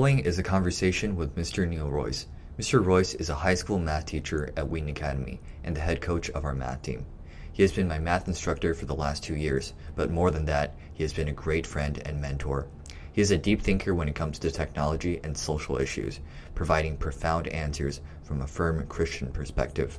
[0.00, 1.68] Following is a conversation with Mr.
[1.68, 2.26] Neal Roys.
[2.58, 2.82] Mr.
[2.82, 6.46] Roys is a high school math teacher at Wheaton Academy and the head coach of
[6.46, 7.04] our math team.
[7.52, 10.74] He has been my math instructor for the last two years, but more than that,
[10.94, 12.66] he has been a great friend and mentor.
[13.12, 16.18] He is a deep thinker when it comes to technology and social issues,
[16.54, 19.98] providing profound answers from a firm Christian perspective.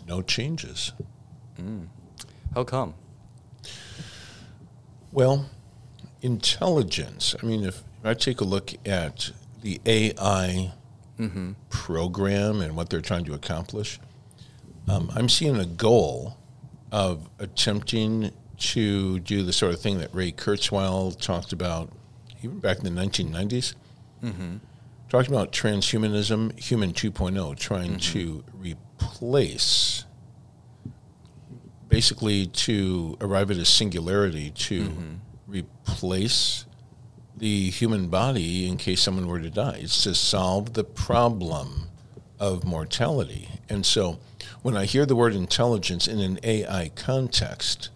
[0.07, 0.91] no changes.
[1.59, 1.87] Mm.
[2.53, 2.93] How come?
[5.11, 5.49] Well,
[6.21, 7.35] intelligence.
[7.41, 10.73] I mean, if, if I take a look at the AI
[11.17, 11.53] mm-hmm.
[11.69, 13.99] program and what they're trying to accomplish,
[14.87, 16.37] um, I'm seeing a goal
[16.91, 21.89] of attempting to do the sort of thing that Ray Kurzweil talked about
[22.43, 23.73] even back in the 1990s.
[24.23, 24.57] Mm-hmm.
[25.09, 27.97] Talked about transhumanism, human 2.0, trying mm-hmm.
[27.97, 30.05] to replace,
[31.87, 35.13] basically to arrive at a singularity, to mm-hmm.
[35.47, 36.65] replace
[37.37, 39.79] the human body in case someone were to die.
[39.81, 41.89] It's to solve the problem
[42.39, 43.49] of mortality.
[43.69, 44.19] And so
[44.61, 47.89] when I hear the word intelligence in an AI context,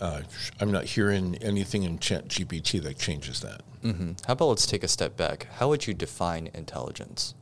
[0.00, 0.22] uh,
[0.60, 3.62] I'm not hearing anything in Chat GPT that changes that.
[3.82, 4.12] Mm-hmm.
[4.26, 5.46] How about let's take a step back?
[5.54, 7.34] How would you define intelligence?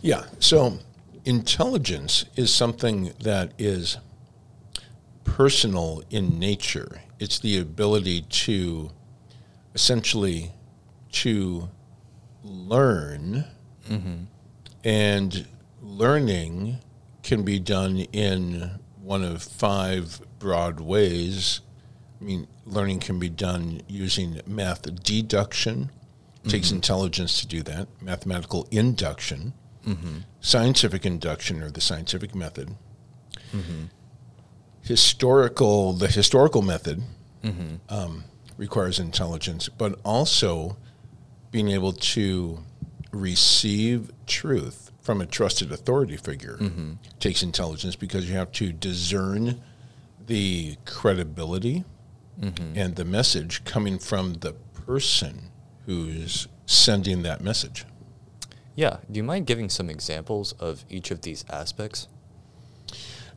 [0.00, 0.78] Yeah, so
[1.24, 3.98] intelligence is something that is
[5.24, 7.02] personal in nature.
[7.18, 8.90] It's the ability to
[9.74, 10.52] essentially
[11.12, 11.68] to
[12.42, 13.44] learn
[13.88, 14.24] mm-hmm.
[14.84, 15.46] and
[15.82, 16.78] learning
[17.22, 18.70] can be done in
[19.02, 21.60] one of five broad ways.
[22.20, 25.90] I mean, learning can be done using math deduction.
[26.40, 26.48] Mm-hmm.
[26.48, 27.86] takes intelligence to do that.
[28.00, 29.52] Mathematical induction,
[29.86, 30.20] mm-hmm.
[30.40, 32.76] scientific induction, or the scientific method.
[33.52, 33.84] Mm-hmm.
[34.80, 37.02] Historical, the historical method
[37.44, 37.76] mm-hmm.
[37.90, 38.24] um,
[38.60, 40.76] requires intelligence, but also
[41.50, 42.58] being able to
[43.10, 46.92] receive truth from a trusted authority figure mm-hmm.
[47.18, 49.62] takes intelligence because you have to discern
[50.26, 51.84] the credibility
[52.38, 52.78] mm-hmm.
[52.78, 55.50] and the message coming from the person
[55.86, 57.86] who's sending that message.
[58.76, 58.98] Yeah.
[59.10, 62.08] Do you mind giving some examples of each of these aspects?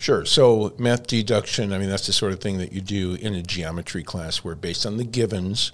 [0.04, 0.26] Sure.
[0.26, 3.42] So, math deduction, I mean, that's the sort of thing that you do in a
[3.42, 5.72] geometry class where, based on the givens,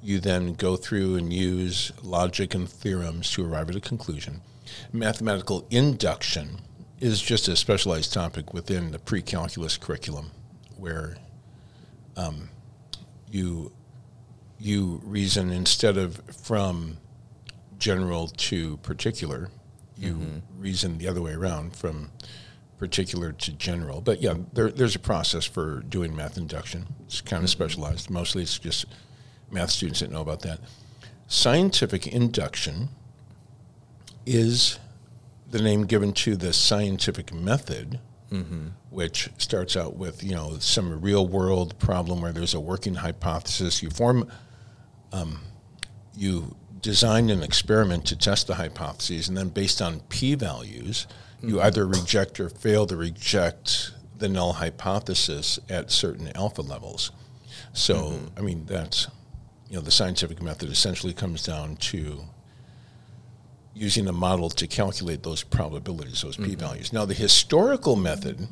[0.00, 4.40] you then go through and use logic and theorems to arrive at a conclusion
[4.92, 6.60] mathematical induction
[7.00, 10.30] is just a specialized topic within the pre-calculus curriculum,
[10.76, 11.16] where
[12.16, 12.48] um,
[13.30, 13.72] you
[14.58, 16.96] you reason instead of from
[17.78, 19.50] general to particular,
[19.96, 20.38] you mm-hmm.
[20.56, 22.10] reason the other way around from
[22.82, 24.00] particular to general.
[24.00, 26.88] But yeah, there, there's a process for doing math induction.
[27.06, 27.62] It's kind of mm-hmm.
[27.62, 28.10] specialized.
[28.10, 28.86] Mostly, it's just
[29.52, 30.58] math students that know about that.
[31.28, 32.88] Scientific induction
[34.26, 34.80] is
[35.48, 38.00] the name given to the scientific method,
[38.32, 38.70] mm-hmm.
[38.90, 43.80] which starts out with you know some real world problem where there's a working hypothesis.
[43.80, 44.28] You form,
[45.12, 45.38] um,
[46.16, 51.06] you design an experiment to test the hypotheses, and then based on p values.
[51.42, 57.10] You either reject or fail to reject the null hypothesis at certain alpha levels.
[57.72, 58.38] So, mm-hmm.
[58.38, 59.08] I mean, that's
[59.68, 62.24] you know the scientific method essentially comes down to
[63.74, 66.50] using a model to calculate those probabilities, those mm-hmm.
[66.50, 66.92] p-values.
[66.92, 68.46] Now, the historical method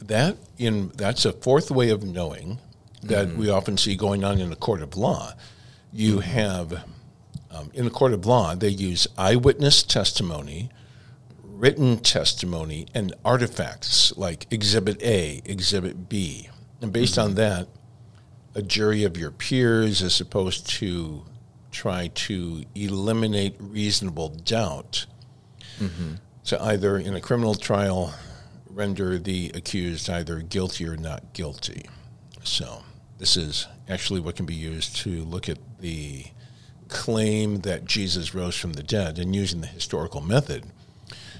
[0.00, 2.58] that in that's a fourth way of knowing
[3.02, 5.32] that we often see going on in a court of law.
[5.92, 6.84] You have
[7.50, 10.70] um, in a court of law they use eyewitness testimony,
[11.58, 16.48] written testimony, and artifacts like Exhibit A, Exhibit B,
[16.80, 17.36] and based on mm-hmm.
[17.36, 17.68] that,
[18.54, 21.24] a jury of your peers is supposed to
[21.70, 25.06] try to eliminate reasonable doubt
[25.78, 26.14] mm-hmm.
[26.44, 28.14] to either in a criminal trial
[28.70, 31.86] render the accused either guilty or not guilty.
[32.42, 32.82] So
[33.18, 36.26] this is actually what can be used to look at the
[36.88, 40.64] claim that Jesus rose from the dead and using the historical method.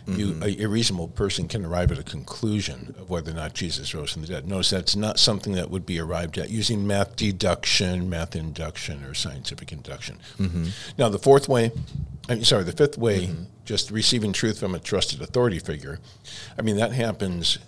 [0.09, 0.43] You, mm-hmm.
[0.43, 4.13] a, a reasonable person can arrive at a conclusion of whether or not Jesus rose
[4.13, 4.49] from the dead.
[4.49, 9.13] Notice that's not something that would be arrived at using math deduction, math induction, or
[9.13, 10.19] scientific induction.
[10.39, 10.69] Mm-hmm.
[10.97, 11.73] Now, the fourth way,
[12.29, 13.45] I'm sorry, the fifth way, mm-hmm.
[13.67, 16.01] just receiving truth from a trusted authority figure.
[16.59, 17.59] I mean, that happens.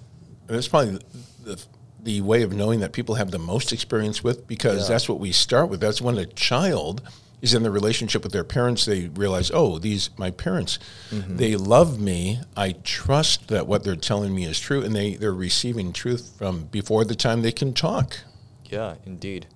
[0.46, 0.98] That's probably
[1.44, 1.62] the,
[2.02, 4.94] the way of knowing that people have the most experience with because Yeah.
[4.94, 5.81] that's what we start with.
[5.81, 7.02] That's when a child
[7.42, 8.84] is in the relationship with their parents.
[8.84, 10.78] They realize, oh, these my parents,
[11.10, 12.40] they love me.
[12.56, 16.64] I trust that what they're telling me is true, and they they're receiving truth from
[16.64, 18.19] before the time they can talk.
[18.66, 19.46] Yeah, indeed.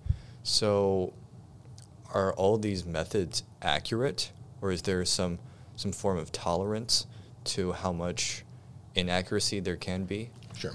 [0.43, 1.13] So,
[2.13, 5.39] are all these methods accurate, or is there some
[5.77, 7.07] some form of tolerance
[7.45, 8.45] to how much
[8.95, 10.31] inaccuracy there can be?
[10.57, 10.73] Sure.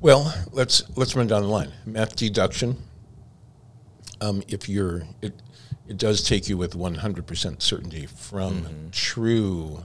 [0.00, 1.72] Well, let's let's run down the line.
[1.86, 2.76] Math deduction.
[4.20, 5.34] Um, if you're it,
[5.88, 9.84] it does take you with 100% certainty from true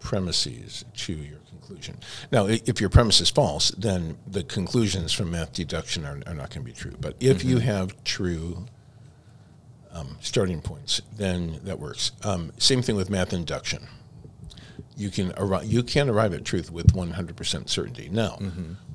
[0.00, 1.98] premises to your conclusion.
[2.30, 6.50] Now, if your premise is false, then the conclusions from math deduction are, are not
[6.50, 6.94] going to be true.
[7.00, 8.66] But if you have true
[9.92, 12.12] um, starting points, then that works.
[12.22, 13.88] Um, same thing with math induction
[14.98, 18.08] you can arrive, you can arrive at truth with 100% certainty.
[18.10, 18.36] Now,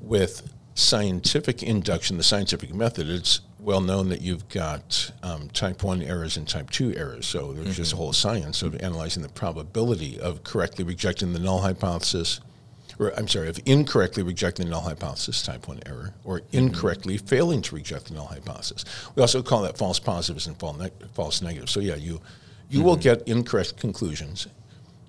[0.02, 6.02] with scientific induction, the scientific method, it's well known that you've got um, type 1
[6.02, 7.26] errors and type 2 errors.
[7.26, 8.02] So there's just a mm-hmm.
[8.02, 12.40] whole science of analyzing the probability of correctly rejecting the null hypothesis,
[12.98, 16.58] or I'm sorry, of incorrectly rejecting the null hypothesis, type 1 error, or mm-hmm.
[16.58, 18.84] incorrectly failing to reject the null hypothesis.
[19.14, 21.72] We also call that false positives and false, neg- false negatives.
[21.72, 22.20] So yeah, you,
[22.68, 23.02] you will mm-hmm.
[23.02, 24.48] get incorrect conclusions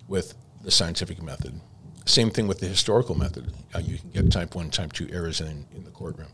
[0.08, 1.60] with the scientific method.
[2.06, 3.52] Same thing with the historical method.
[3.74, 6.30] Uh, you can get type 1, type 2 errors in, in the courtroom.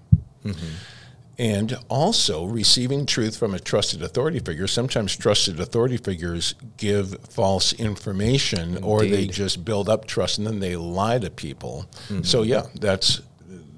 [1.38, 4.68] And also receiving truth from a trusted authority figure.
[4.68, 10.60] Sometimes trusted authority figures give false information or they just build up trust and then
[10.60, 11.90] they lie to people.
[12.22, 13.22] So yeah, that's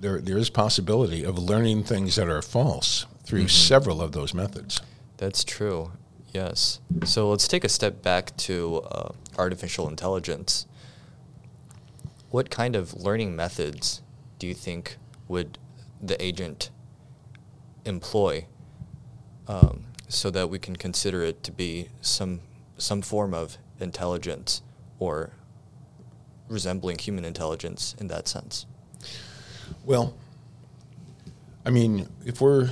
[0.01, 4.81] there there is possibility of learning things that are false through several of those methods.
[5.17, 5.91] That's true.
[6.33, 6.79] Yes.
[7.05, 10.65] So let's take a step back to uh, artificial intelligence.
[12.33, 14.01] What kind of learning methods
[14.39, 14.97] do you think
[15.27, 15.59] would
[16.01, 16.71] the agent
[17.85, 18.47] employ
[19.47, 22.39] um, so that we can consider it to be some
[22.79, 24.63] some form of intelligence
[24.97, 25.33] or
[26.49, 28.65] resembling human intelligence in that sense?
[29.85, 30.15] Well,
[31.63, 32.71] I mean, if we're,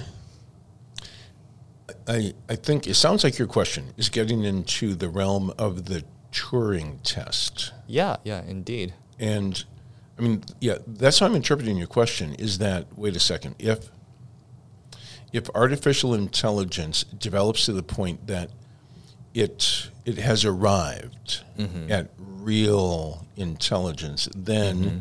[2.08, 6.04] I, I think it sounds like your question is getting into the realm of the
[6.31, 7.74] Turing test.
[7.86, 8.96] Yeah, yeah, indeed.
[9.21, 9.63] And
[10.18, 13.89] I mean, yeah, that's how I'm interpreting your question is that, wait a second, if,
[15.31, 18.50] if artificial intelligence develops to the point that
[19.34, 21.89] it, it has arrived mm-hmm.
[21.89, 24.98] at real intelligence, then mm-hmm.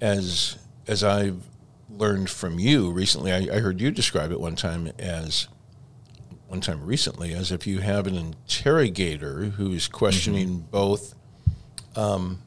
[0.00, 1.48] as as I've
[1.88, 5.48] learned from you recently, I, I heard you describe it one time as
[6.48, 10.70] one time recently as if you have an interrogator who's questioning mm-hmm.
[10.70, 11.14] both
[11.96, 12.42] um,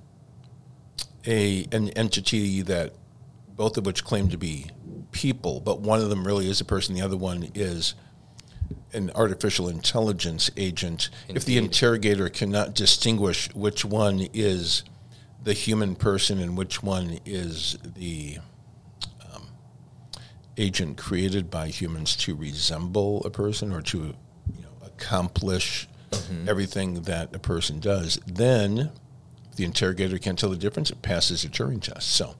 [1.25, 2.93] a an entity that
[3.55, 4.67] both of which claim to be
[5.11, 7.95] people, but one of them really is a person, the other one is
[8.93, 11.09] an artificial intelligence agent.
[11.29, 14.83] If the interrogator cannot distinguish which one is
[15.43, 18.39] the human person and which one is the
[19.33, 19.47] um,
[20.57, 25.87] agent created by humans to resemble a person or to you know, accomplish
[26.47, 28.91] everything that a person does, then
[29.55, 32.11] the interrogator can't tell the difference, it passes a Turing test.
[32.11, 32.35] So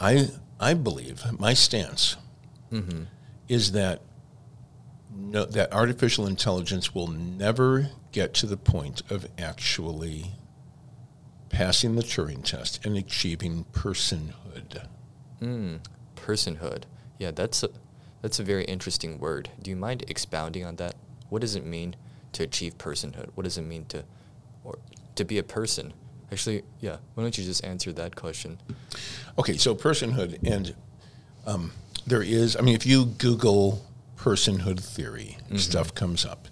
[0.00, 0.28] I,
[0.60, 2.16] I believe, my stance
[2.72, 3.04] mm-hmm.
[3.48, 4.00] is that
[5.16, 10.32] no, that artificial intelligence will never get to the point of actually
[11.48, 14.86] passing the Turing test and achieving personhood.
[15.38, 15.76] Hmm,
[16.16, 16.82] personhood.
[17.18, 17.68] Yeah, that's a
[18.22, 19.50] that's a very interesting word.
[19.62, 20.94] Do you mind expounding on that?
[21.28, 21.94] What does it mean
[22.32, 23.30] to achieve personhood?
[23.34, 24.04] What does it mean to
[24.64, 24.78] or
[25.14, 25.92] to be a person,
[26.34, 26.96] Actually, yeah.
[27.14, 28.58] Why don't you just answer that question?
[29.38, 30.74] Okay, so personhood, and
[31.46, 31.70] um,
[32.08, 33.86] there is, I mean, if you Google
[34.16, 35.58] personhood theory, mm-hmm.
[35.58, 36.48] stuff comes up.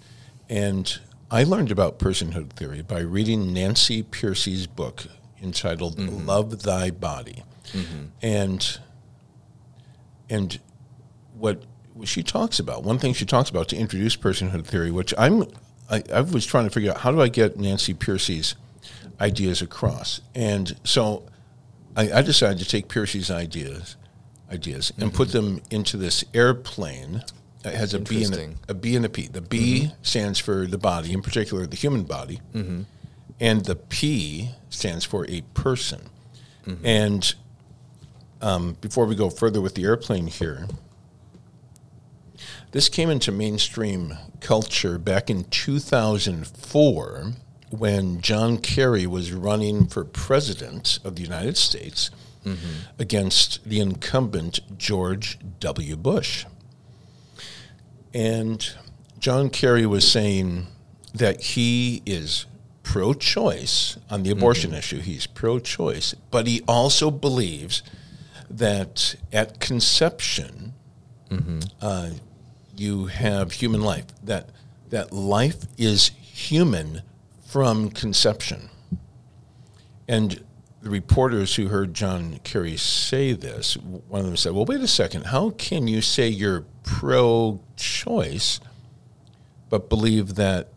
[0.48, 1.00] And
[1.32, 5.06] I learned about personhood theory by reading Nancy Pearcey's book
[5.42, 6.28] entitled mm-hmm.
[6.28, 7.42] Love Thy Body.
[7.72, 8.04] Mm-hmm.
[8.22, 8.78] And
[10.30, 10.60] and
[11.34, 11.64] what
[12.04, 15.42] she talks about, one thing she talks about to introduce personhood theory, which I'm
[15.90, 18.54] I, I was trying to figure out how do I get Nancy Pearcey's
[19.23, 20.21] ideas across.
[20.35, 21.25] And so
[21.97, 23.97] I, I decided to take Pearcey's ideas
[24.50, 25.02] ideas mm-hmm.
[25.05, 25.57] and put mm-hmm.
[25.57, 27.23] them into this airplane
[27.62, 29.29] that has a B and a, a B and a P.
[29.29, 29.95] The B mm-hmm.
[30.02, 32.83] stands for the body, in particular the human body, mm-hmm.
[33.41, 36.11] and the P stands for a person.
[36.67, 36.87] Mm-hmm.
[36.87, 37.35] And
[38.41, 40.67] um, before we go further with the airplane here,
[42.73, 47.33] this came into mainstream culture back in 2004
[47.73, 52.11] when John Kerry was running for president of the United States
[52.45, 52.91] mm-hmm.
[52.99, 55.97] against the incumbent George W.
[55.97, 56.45] Bush.
[58.12, 58.75] And
[59.19, 60.67] John Kerry was saying
[61.14, 62.47] that he is
[62.83, 64.79] pro choice on the abortion mm-hmm.
[64.79, 65.00] issue.
[65.00, 67.83] He's pro choice, but he also believes
[68.50, 70.75] that at conception,
[71.31, 71.61] mm-hmm.
[71.81, 72.11] uh,
[72.76, 74.50] you have human life, that,
[74.91, 77.02] that life is human
[77.52, 78.71] from conception.
[80.09, 80.42] And
[80.80, 84.88] the reporters who heard John Kerry say this, one of them said, Well, wait a
[84.88, 85.26] second.
[85.26, 88.59] How can you say you're pro choice
[89.68, 90.68] but believe that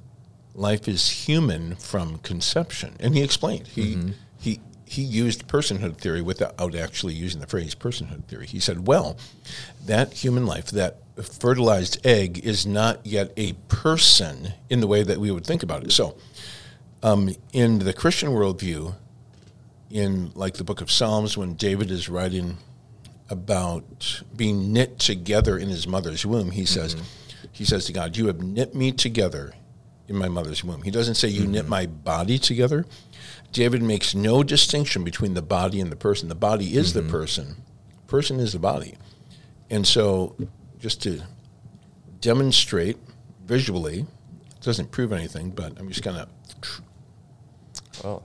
[0.53, 2.97] life is human from conception?
[2.99, 3.67] And he explained.
[3.67, 4.09] He, mm-hmm.
[4.37, 8.47] he, he used personhood theory without actually using the phrase personhood theory.
[8.47, 9.15] He said, Well,
[9.85, 15.19] that human life, that fertilized egg, is not yet a person in the way that
[15.19, 15.93] we would think about it.
[15.93, 16.17] So,
[17.05, 18.95] um, in the Christian worldview,
[19.91, 22.57] in like the book of Psalms when David is writing
[23.29, 27.47] about being knit together in his mother's womb, he says, mm-hmm.
[27.51, 29.53] he says to God, "You have knit me together
[30.07, 31.51] in my mother's womb." He doesn't say you mm-hmm.
[31.51, 32.87] knit my body together.
[33.51, 36.27] David makes no distinction between the body and the person.
[36.27, 37.05] The body is mm-hmm.
[37.05, 37.55] the person.
[38.07, 38.97] Person is the body.
[39.69, 40.35] And so
[40.79, 41.21] just to
[42.19, 42.97] demonstrate
[43.45, 46.17] visually, it doesn't prove anything, but I'm just going
[48.01, 48.23] to Oh,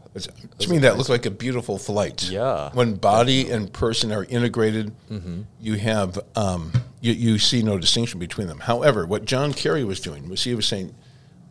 [0.59, 2.29] to me, that looks like a beautiful flight.
[2.29, 2.71] Yeah.
[2.73, 5.43] When body and person are integrated, mm-hmm.
[5.61, 8.59] you have um, you, you see no distinction between them.
[8.59, 10.95] However, what John Kerry was doing was he was saying,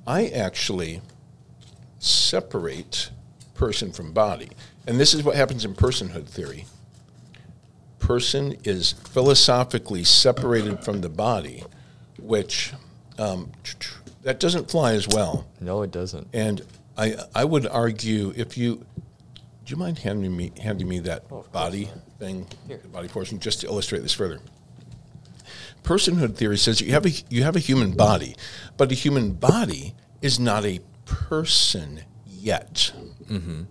[0.06, 1.02] I actually
[2.00, 3.10] separate
[3.56, 4.50] person from body,
[4.88, 6.66] and this is what happens in personhood theory.
[8.00, 11.64] Person is philosophically separated from the body,
[12.18, 12.74] which
[13.18, 13.52] um,
[14.24, 15.48] that doesn't fly as well.
[15.60, 16.28] No, it doesn't.
[16.34, 16.62] And
[17.00, 18.86] I I would argue if you
[19.64, 21.90] do you mind handing me handing me that oh, body
[22.20, 22.80] thing, Here.
[22.82, 24.40] the body portion, just to illustrate this further.
[25.84, 28.36] Personhood theory says you have a you have a human body,
[28.76, 32.92] but a human body is not a person yet.
[33.26, 33.64] Mm-hmm.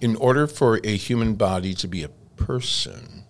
[0.00, 3.24] In order for a human body to be a person,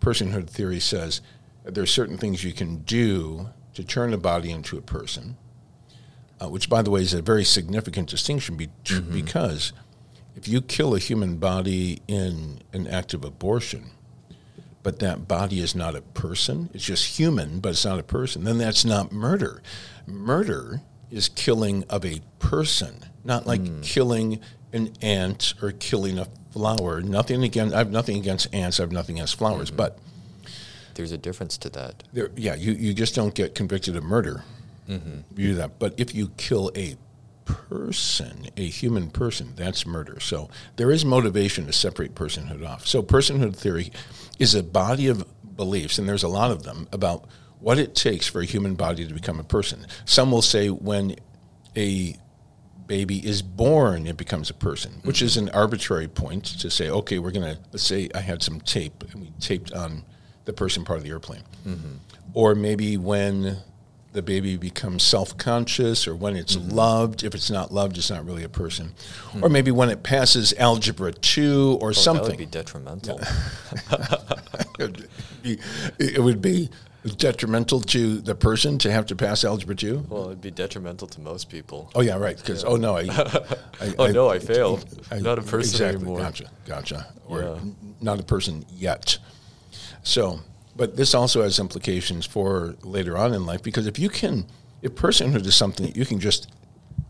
[0.00, 1.20] personhood theory says
[1.62, 5.36] there are certain things you can do to turn a body into a person
[6.40, 9.12] uh, which, by the way, is a very significant distinction be- mm-hmm.
[9.12, 9.72] because
[10.36, 13.90] if you kill a human body in an act of abortion,
[14.82, 18.44] but that body is not a person, it's just human, but it's not a person,
[18.44, 19.62] then that's not murder.
[20.06, 23.82] Murder is killing of a person, not like mm.
[23.82, 24.40] killing
[24.72, 27.00] an ant or killing a flower.
[27.00, 29.76] Nothing against I have nothing against ants, I have nothing against flowers, mm-hmm.
[29.76, 29.98] but
[30.94, 32.02] there's a difference to that.
[32.12, 34.44] There, yeah, you, you just don't get convicted of murder
[34.88, 35.40] Mm-hmm.
[35.40, 35.78] You do that.
[35.78, 36.96] But if you kill a
[37.44, 40.20] person, a human person, that's murder.
[40.20, 42.86] So there is motivation to separate personhood off.
[42.86, 43.92] So personhood theory
[44.38, 45.26] is a body of
[45.56, 47.26] beliefs, and there's a lot of them about
[47.60, 49.86] what it takes for a human body to become a person.
[50.04, 51.16] Some will say when
[51.76, 52.16] a
[52.86, 55.08] baby is born, it becomes a person, mm-hmm.
[55.08, 58.42] which is an arbitrary point to say, okay, we're going to, let's say I had
[58.42, 60.04] some tape and we taped on
[60.44, 61.42] the person part of the airplane.
[61.66, 61.94] Mm-hmm.
[62.34, 63.58] Or maybe when
[64.14, 66.70] the baby becomes self-conscious or when it's mm-hmm.
[66.70, 67.24] loved.
[67.24, 68.94] If it's not loved it's not really a person.
[68.94, 69.44] Mm-hmm.
[69.44, 73.20] or maybe when it passes algebra 2 or oh, something that would be detrimental.
[75.98, 76.70] It, would be,
[77.16, 81.20] detrimental to the person to have to pass algebra 2 well it'd be detrimental to
[81.20, 81.90] most people.
[81.94, 82.70] Oh yeah right because yeah.
[82.70, 83.02] oh no I,
[83.80, 84.84] I oh I, no I failed.
[85.10, 86.18] I, not a person exactly, anymore.
[86.18, 87.06] gotcha gotcha.
[87.26, 87.58] Or yeah.
[88.00, 89.18] not a person yet.
[90.02, 90.40] So
[90.76, 94.46] but this also has implications for later on in life because if you can,
[94.82, 96.50] if personhood is something that you can just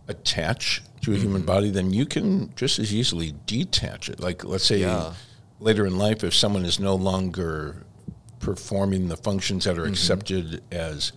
[0.08, 1.46] attach to a human mm-hmm.
[1.46, 4.20] body, then you can just as easily detach it.
[4.20, 5.14] Like, let's say Yeah.
[5.60, 7.84] later in life, if someone is no longer
[8.40, 9.92] performing the functions that are mm-hmm.
[9.92, 11.12] accepted as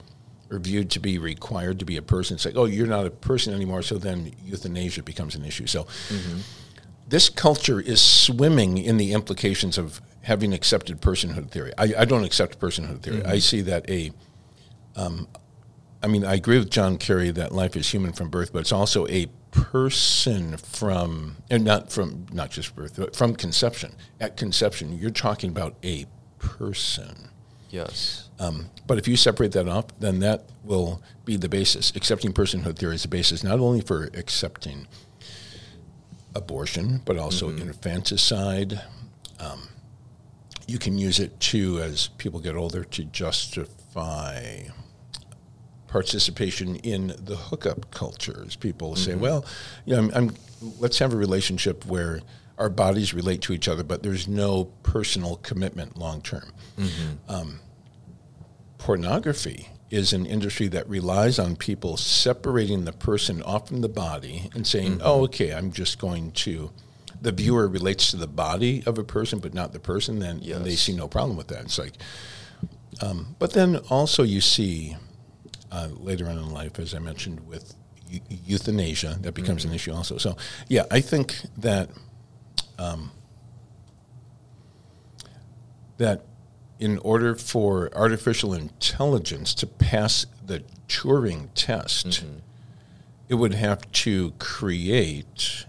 [0.50, 3.10] or viewed to be required to be a person, it's like, oh, you're not a
[3.10, 3.82] person anymore.
[3.82, 5.68] So then euthanasia becomes an issue.
[5.68, 6.40] So mm-hmm.
[7.08, 11.72] this culture is swimming in the implications of having accepted personhood theory.
[11.78, 13.24] I, I don't accept personhood theory.
[13.24, 14.12] I see that a,
[14.98, 15.26] um,
[16.04, 18.74] I mean, I agree with John Kerry that life is human from birth, but it's
[18.74, 23.96] also a person from, and not from, not just birth, but from conception.
[24.20, 26.06] At conception, you're talking about a
[26.40, 27.30] person.
[27.70, 28.30] Yes.
[28.38, 31.94] Um, but if you separate that off, then that will be the basis.
[31.96, 34.88] Accepting personhood theory is the basis not only for accepting
[36.36, 38.82] abortion, but also infanticide.
[39.40, 39.67] Um,
[40.68, 44.64] you can use it too as people get older to justify
[45.88, 48.56] participation in the hookup cultures.
[48.56, 49.22] People say, mm-hmm.
[49.22, 49.46] well,
[49.86, 50.36] you know, I'm, I'm,
[50.80, 52.22] let's have a relationship where
[52.58, 56.52] our bodies relate to each other, but there's no personal commitment long term.
[56.78, 57.32] Mm-hmm.
[57.32, 57.60] Um,
[58.78, 64.50] pornography is an industry that relies on people separating the person off from the body
[64.54, 65.08] and saying, mm-hmm.
[65.08, 66.72] oh, okay, I'm just going to.
[67.22, 70.20] The viewer relates to the body of a person, but not the person.
[70.20, 71.62] Then and they see no problem with that.
[71.62, 71.94] It's like,
[73.02, 74.96] um, but then also you see
[75.72, 77.76] uh, later on in life, as I mentioned, with
[78.10, 80.18] eu- euthanasia, that becomes an issue also.
[80.18, 81.90] So, yeah, I think that
[82.80, 83.12] um,
[85.98, 86.24] that
[86.80, 92.24] in order for artificial intelligence to pass the Turing test,
[93.28, 95.66] it would have to create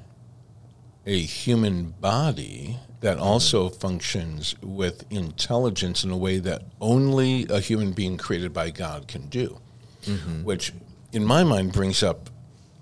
[1.09, 7.93] a human body that also functions with intelligence in a way that only a human
[7.93, 9.59] being created by God can do,
[10.03, 10.45] mm-hmm.
[10.45, 10.75] which
[11.12, 12.29] in my mind brings up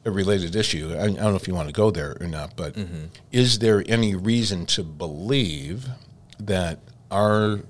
[0.05, 0.93] a related issue.
[0.93, 3.05] I, I don't know if you want to go there or not, but mm-hmm.
[3.31, 5.87] is there any reason to believe
[6.41, 6.81] that
[7.13, 7.61] our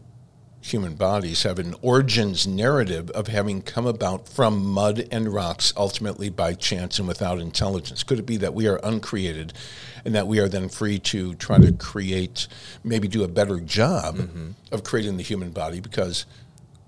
[0.67, 6.29] human bodies have an origins narrative of having come about from mud and rocks ultimately
[6.29, 8.03] by chance and without intelligence?
[8.03, 9.53] Could it be that we are uncreated
[10.05, 12.49] and that we are then free to try to create,
[12.85, 14.51] maybe do a better job mm-hmm.
[14.73, 15.81] of creating the human body?
[15.81, 16.27] Because,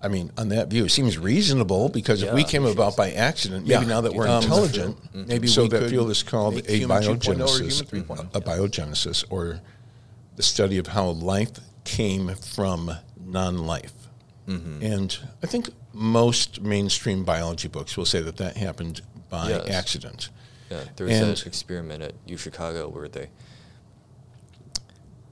[0.02, 3.12] I mean, on that view, it seems reasonable because if we Yeah, came about by
[3.12, 3.88] accident, maybe Yeah.
[3.88, 5.28] now that we're Um, intelligent, mm-hmm.
[5.28, 8.16] Maybe so we that could field is called a human 2.0 or biogenesis, human 3.0.
[8.16, 8.36] Mm-hmm.
[8.36, 9.60] a biogenesis, or
[10.36, 11.52] the study of how life
[11.84, 12.92] came from
[13.32, 13.92] non-life.
[14.46, 14.82] Mm-hmm.
[14.82, 19.68] And I think most mainstream biology books will say that that happened by Yes.
[19.70, 20.30] accident.
[20.70, 23.28] Yeah, there was And- that experiment at U Chicago where they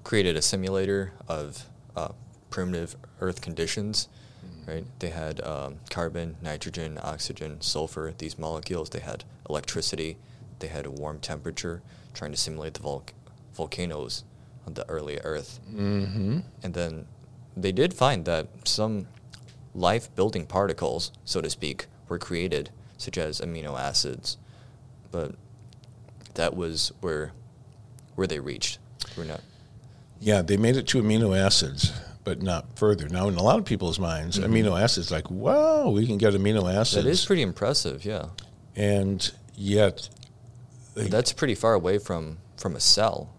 [0.04, 1.64] created a simulator of
[1.96, 2.08] uh,
[2.50, 4.08] primitive Earth conditions.
[4.66, 8.12] Right, they had um, carbon, nitrogen, oxygen, sulfur.
[8.18, 8.90] These molecules.
[8.90, 10.16] They had electricity.
[10.58, 11.82] They had a warm temperature,
[12.14, 13.12] trying to simulate the volc-
[13.54, 14.24] volcanoes
[14.66, 15.60] on the early Earth.
[15.72, 16.40] Mm-hmm.
[16.64, 17.06] And then
[17.56, 19.06] they did find that some
[19.74, 24.36] life building particles, so to speak, were created, such as amino acids.
[25.10, 25.34] But
[26.34, 27.32] that was where
[28.14, 28.78] where they reached.
[29.16, 29.40] We're not
[30.20, 31.92] Yeah, they made it to amino acids,
[32.24, 33.08] but not further.
[33.08, 34.52] Now, in a lot of people's minds, mm-hmm.
[34.52, 38.26] amino acids like, wow, we can get amino acids, that is pretty impressive, yeah.
[38.74, 40.08] and yet
[40.94, 43.30] But that's pretty far away from from a cell.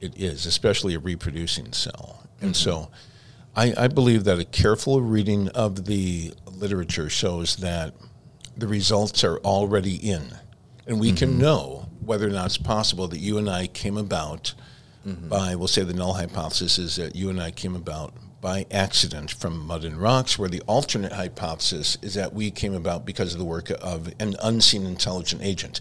[0.00, 2.23] It is, especially a reproducing cell.
[2.44, 2.70] And mm-hmm.
[2.70, 2.90] so
[3.56, 7.94] I, I believe that a careful reading of the literature shows that
[8.56, 10.36] the results are already in.
[10.86, 11.40] And we can mm-hmm.
[11.40, 14.54] know whether or not it's possible that you and I came about
[15.06, 15.28] mm-hmm.
[15.28, 19.30] by, we'll say the null hypothesis is that you and I came about by accident
[19.30, 23.38] from mud and rocks, where the alternate hypothesis is that we came about because of
[23.38, 25.80] the work of an unseen intelligent agent.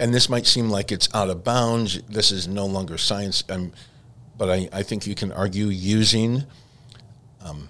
[0.00, 2.02] And this might seem like it's out of bounds.
[2.08, 3.44] This is no longer science.
[3.48, 3.72] Um,
[4.36, 6.44] but I, I think you can argue using
[7.42, 7.68] um,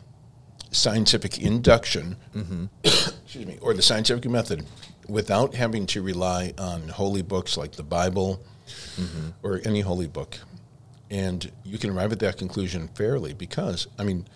[0.70, 2.16] scientific induction,
[2.84, 4.64] excuse me, or the scientific method
[5.08, 8.40] without having to rely on holy books like the Bible
[9.42, 10.38] or any holy book.
[11.10, 14.26] And you can arrive at that conclusion fairly because, I mean,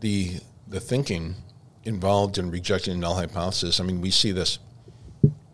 [0.00, 1.34] the the thinking
[1.84, 3.80] involved in rejecting the null hypothesis.
[3.80, 4.58] I mean, we see this.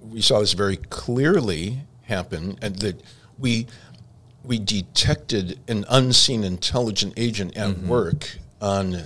[0.00, 3.00] We saw this very clearly happen, and that
[3.38, 3.66] we
[4.44, 9.04] we detected an unseen intelligent agent at work on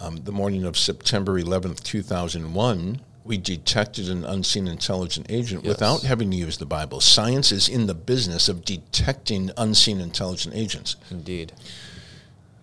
[0.00, 3.00] um, the morning of September 11th, 2001.
[3.24, 5.68] We detected an unseen intelligent agent Yes.
[5.74, 7.00] without having to use the Bible.
[7.00, 10.96] Science is in the business of detecting unseen intelligent agents.
[11.10, 11.52] Indeed.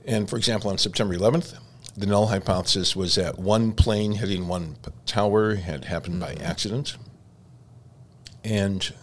[0.05, 1.57] And for example, on September 11th,
[1.95, 6.97] the null hypothesis was that one plane hitting one p- tower had happened by accident.
[8.43, 8.93] And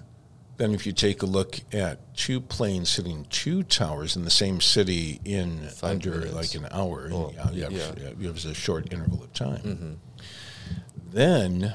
[0.56, 4.60] then if you take a look at two planes hitting two towers in the same
[4.60, 6.34] city in Five under minutes.
[6.34, 7.90] like an hour, Well, yeah, yeah,
[8.20, 9.58] it was a short interval of time.
[9.58, 9.92] Mm-hmm.
[11.12, 11.74] Then,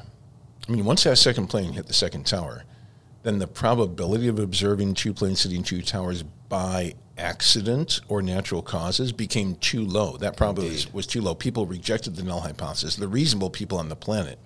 [0.68, 2.64] I mean, once that second plane hit the second tower,
[3.24, 9.12] then the probability of observing two planes hitting two towers by accident or natural causes
[9.12, 10.18] became too low.
[10.18, 11.36] That probability was, was too low.
[11.36, 12.96] People rejected the null hypothesis.
[12.96, 14.40] The reasonable people on the planet,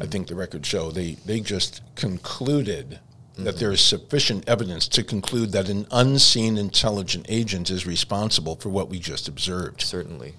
[0.00, 3.00] I think the records show, they, they just concluded
[3.44, 8.70] that there is sufficient evidence to conclude that an unseen intelligent agent is responsible for
[8.70, 9.82] what we just observed.
[9.82, 10.34] Certainly.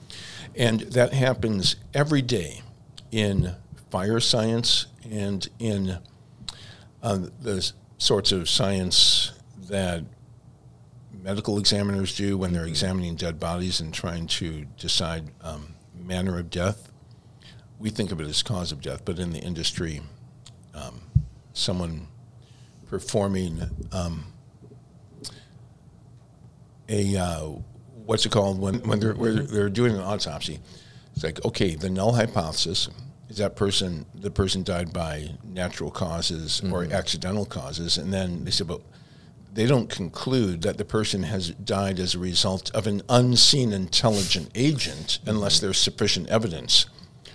[0.55, 2.61] And that happens every day
[3.11, 3.53] in
[3.91, 5.99] fire science and in
[7.03, 9.31] uh, the sorts of science
[9.69, 10.03] that
[11.21, 16.49] medical examiners do when they're examining dead bodies and trying to decide um, manner of
[16.49, 16.91] death.
[17.79, 20.01] We think of it as cause of death, but in the industry,
[20.73, 21.01] um,
[21.53, 22.07] someone
[22.89, 24.25] performing um,
[26.89, 27.49] a uh,
[28.05, 30.59] what's it called when when they're where they're doing an autopsy.
[31.15, 32.89] It's like okay, the null hypothesis
[33.29, 38.51] is that person the person died by natural causes or accidental causes, and then they
[38.51, 38.81] said, but
[39.53, 44.51] they don't conclude that the person has died as a result of an unseen intelligent
[44.53, 46.85] agent unless there's sufficient evidence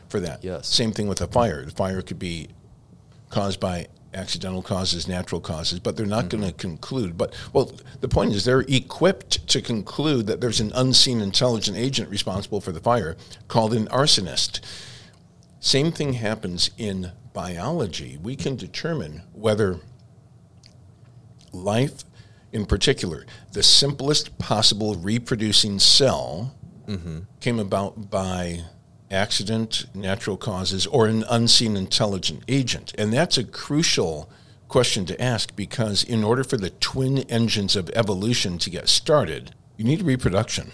[0.09, 0.45] for that.
[0.45, 0.69] Yes.
[0.69, 1.65] Same thing with a fire.
[1.65, 2.49] The fire could be
[3.29, 6.40] caused by accidental causes, natural causes, but they're not mm-hmm.
[6.40, 7.16] going to conclude.
[7.16, 12.11] But well, the point is they're equipped to conclude that there's an unseen intelligent agent
[12.11, 13.16] responsible for the fire
[13.48, 14.61] called an arsonist.
[15.61, 18.18] Same thing happens in biology.
[18.22, 19.81] We can determine whether
[21.53, 22.05] life,
[22.53, 26.55] in particular, the simplest possible reproducing cell,
[26.87, 27.20] mm-hmm.
[27.40, 28.64] came about by
[29.12, 32.94] accident, natural causes, or an unseen intelligent agent.
[32.98, 34.31] And that's a crucial
[34.68, 39.55] question to ask because, in order for the twin engines of evolution to get started,
[39.77, 40.72] you need reproduction.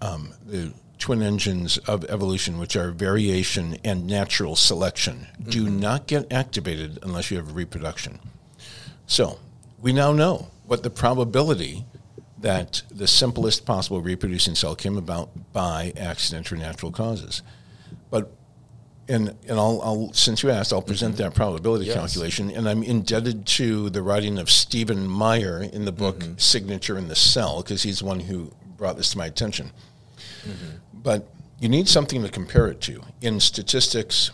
[0.00, 6.32] Um, the twin engines of evolution, which are variation and natural selection, do not get
[6.32, 8.18] activated unless you have reproduction.
[9.06, 9.38] So
[9.80, 11.84] we now know what the probability
[12.38, 17.42] that the simplest possible reproducing cell came about by accident or natural causes.
[18.16, 18.32] But
[19.08, 20.88] and and I'll, I'll since you asked, I'll mm-hmm.
[20.88, 21.94] present that probability Yes.
[21.94, 26.38] calculation, and I'm indebted to the writing of Stephen Meyer in the book mm-hmm.
[26.38, 29.70] Signature in the Cell because he's the one who brought this to my attention.
[30.44, 30.76] Mm-hmm.
[30.94, 31.28] But
[31.60, 34.30] you need something to compare it to in statistics,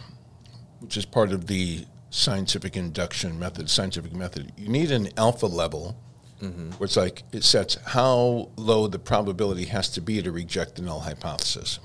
[0.80, 4.52] which is part of the scientific induction method, scientific method.
[4.56, 5.96] You need an alpha level,
[6.78, 10.82] where it's like it sets how low the probability has to be to reject the
[10.82, 11.78] null hypothesis.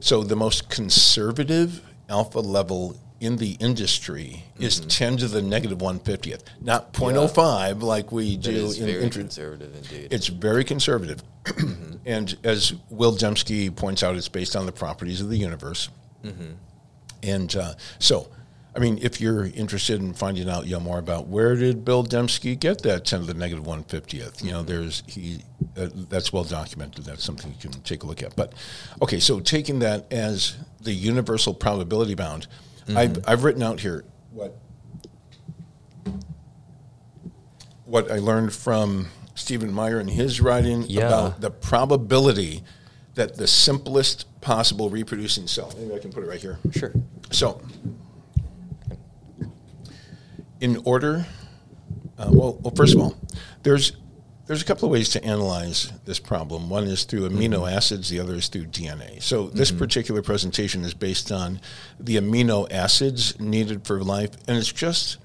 [0.00, 4.88] So the most conservative alpha level in the industry is mm-hmm.
[4.88, 9.76] 10 to the negative 150th, not 0.05 like we That do in very intro- conservative
[9.76, 10.08] indeed.
[10.10, 11.22] it's very conservative.
[11.44, 11.96] Mm-hmm.
[12.06, 15.88] and as Will Dembski points out, it's based on the properties of the universe.
[16.24, 16.52] Mm-hmm.
[17.22, 18.28] And uh, so,
[18.74, 22.04] I mean, if you're interested in finding out you know, more about where did Bill
[22.04, 25.42] Dembski get that 10 to the negative 150th, you know, there's he
[25.76, 27.04] uh, that's well documented.
[27.04, 28.36] That's something you can take a look at.
[28.36, 28.52] But
[29.02, 32.46] okay, so taking that as the universal probability bound,
[32.94, 34.56] I've, I've written out here what
[37.84, 41.06] what I learned from Stephen Meyer in his writing Yeah.
[41.08, 42.62] about the probability
[43.14, 45.72] that the simplest possible reproducing cell.
[45.78, 46.58] Maybe I can put it right here.
[46.72, 46.92] sure.
[47.30, 47.60] So,
[50.60, 51.26] in order,
[52.18, 53.16] uh, well, well, first of all,
[53.62, 53.92] there's
[54.46, 56.68] there's a couple of ways to analyze this problem.
[56.68, 59.22] One is through amino acids, the other is through DNA.
[59.22, 61.60] So this particular presentation is based on
[62.00, 65.18] the amino acids needed for life, and it's just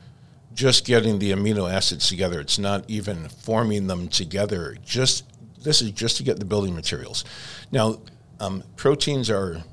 [0.53, 2.39] just getting the amino acids together.
[2.39, 4.77] It's not even forming them together.
[4.85, 5.25] Just
[5.63, 7.25] this is just to get the building materials.
[7.71, 7.99] Now,
[8.39, 9.63] um, proteins are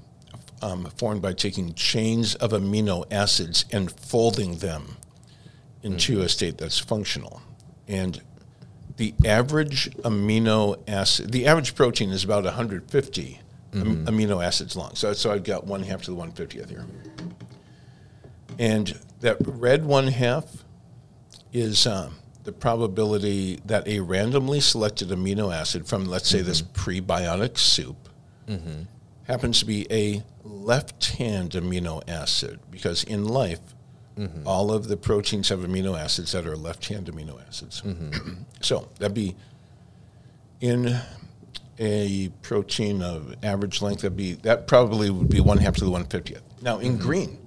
[0.63, 4.97] um, formed by taking chains of amino acids and folding them
[5.83, 7.43] into a state that's functional.
[7.89, 8.21] And
[8.97, 13.41] the average amino acid, the average protein is about 150
[13.75, 14.09] am- mm-hmm.
[14.09, 14.95] amino acids long.
[14.95, 16.87] So, so I've got one half to the 150th here.
[18.59, 20.65] And that red one half
[21.53, 22.15] is um,
[22.45, 26.91] the probability that a randomly selected amino acid from, let's say, this mm-hmm.
[26.91, 28.09] prebiotic soup
[28.49, 28.83] mm-hmm.
[29.25, 33.61] happens to be a left hand amino acid because in life,
[34.17, 34.47] Mm-hmm.
[34.47, 37.81] all of the proteins have amino acids that are left hand amino acids.
[37.81, 38.43] Mm-hmm.
[38.61, 39.35] so that'd be
[40.61, 41.01] in
[41.79, 45.91] a protein of average length, that'd be that probably would be one half to the
[45.91, 46.43] one fiftieth.
[46.61, 47.03] Now in mm-hmm.
[47.03, 47.39] green,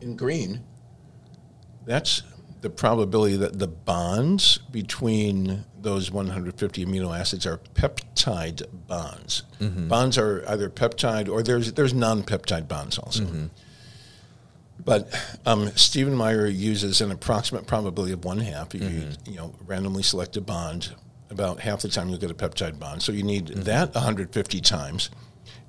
[0.00, 0.64] in green,
[1.84, 2.22] that's
[2.62, 9.42] the probability that the bonds between those 150 amino acids are peptide bonds.
[9.88, 13.24] Bonds are either peptide or there's there's non-peptide bonds also.
[14.84, 15.08] But
[15.46, 18.74] um, Stephen Meyer uses an approximate probability of one half.
[18.74, 19.30] You, mm-hmm.
[19.30, 20.94] you know, randomly select a bond.
[21.28, 23.02] About half the time you'll get a peptide bond.
[23.02, 23.62] So you need mm-hmm.
[23.62, 25.10] that 150 times.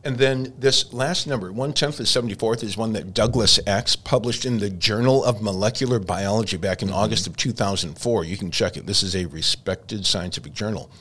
[0.04, 4.46] And then this last number, one tenth of 74th, is one that Douglas Axe published
[4.46, 6.98] in the Journal of Molecular Biology back in mm-hmm.
[6.98, 8.24] August of 2004.
[8.24, 8.86] You can check it.
[8.86, 10.92] This is a respected scientific journal.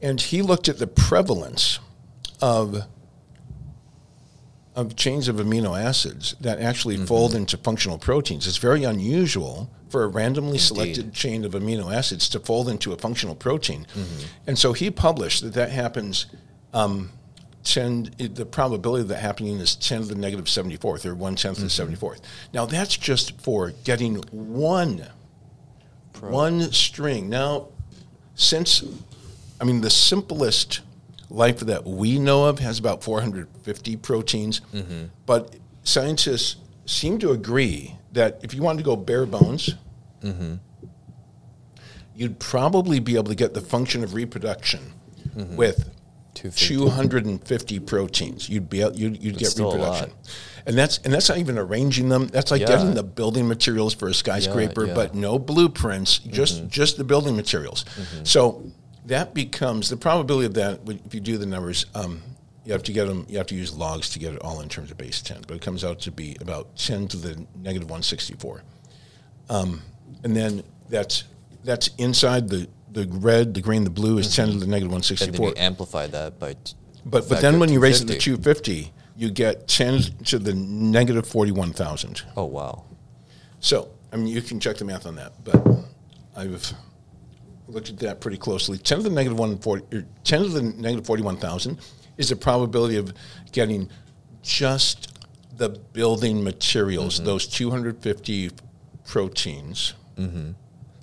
[0.00, 1.78] And he looked at the prevalence
[2.40, 2.86] of
[4.76, 7.06] of chains of amino acids that actually mm-hmm.
[7.06, 8.46] fold into functional proteins.
[8.46, 12.96] It's very unusual for a randomly selected chain of amino acids to fold into a
[12.96, 13.86] functional protein.
[13.92, 14.26] Mm-hmm.
[14.46, 16.26] And so he published that that happens.
[16.72, 17.10] Um,
[17.64, 21.58] 10, the probability of that happening is 10 to the negative 74th, or 1 tenth
[21.58, 21.92] of the mm-hmm.
[21.92, 22.20] 74th.
[22.54, 25.06] Now, that's just for getting one,
[26.20, 27.28] one string.
[27.28, 27.68] Now,
[28.34, 28.82] since,
[29.60, 30.80] I mean, the simplest
[31.30, 35.04] life that we know of has about 450 proteins, mm-hmm.
[35.26, 39.74] but scientists seem to agree that if you wanted to go bare bones,
[40.22, 40.54] mm-hmm.
[42.14, 44.92] you'd probably be able to get the function of reproduction
[45.36, 45.56] mm-hmm.
[45.56, 45.88] with
[46.34, 46.66] 250.
[46.66, 48.48] 250 proteins.
[48.48, 50.12] You'd be you'd, you'd get reproduction,
[50.66, 52.28] and that's and that's not even arranging them.
[52.28, 52.68] That's like Yeah.
[52.68, 54.86] getting the building materials for a skyscraper, yeah.
[54.88, 54.94] Mm-hmm.
[54.94, 57.84] but no blueprints, just just the building materials.
[58.22, 58.62] So
[59.06, 60.80] that becomes the probability of that.
[61.06, 62.22] If you do the numbers, um,
[62.64, 63.26] you have to get them.
[63.28, 65.56] You have to use logs to get it all in terms of base ten, but
[65.56, 68.62] it comes out to be about ten to the negative one sixty four
[69.48, 71.24] and then that's
[71.64, 75.26] that's inside the the red, the green, the blue is ten to the negative 164
[75.26, 76.54] And then you amplify that by.
[76.54, 76.74] t-
[77.06, 80.54] But but then when you raise it to two fifty, you get ten to the
[80.54, 82.22] negative forty one thousand.
[82.36, 82.84] Oh wow.
[83.60, 85.64] So I mean, you can check the math on that, but
[86.36, 86.72] I've
[87.72, 88.78] looked at that pretty closely.
[88.78, 91.78] Ten to the negative one forty, er, ten to the negative forty one thousand
[92.16, 93.12] is the probability of
[93.52, 93.88] getting
[94.42, 95.18] just
[95.56, 97.26] the building materials, mm-hmm.
[97.26, 98.50] those two hundred fifty
[99.06, 99.94] proteins.
[100.16, 100.52] Mm-hmm.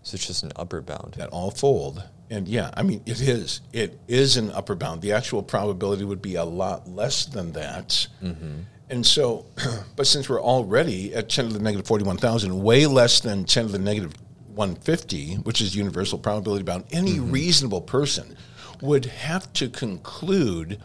[0.04, 1.16] So it's just an upper bound.
[1.18, 2.04] that all fold.
[2.30, 3.62] And yeah, I mean, it is.
[3.72, 5.02] It is an upper bound.
[5.02, 8.08] The actual probability would be a lot less than that.
[8.22, 8.60] Mm-hmm.
[8.90, 9.46] And so,
[9.96, 13.72] but since we're already at 10 to the negative 41,000, way less than 10 to
[13.74, 14.14] the negative
[14.58, 18.36] 150, which is universal probability bound, any reasonable person
[18.82, 20.80] would have to conclude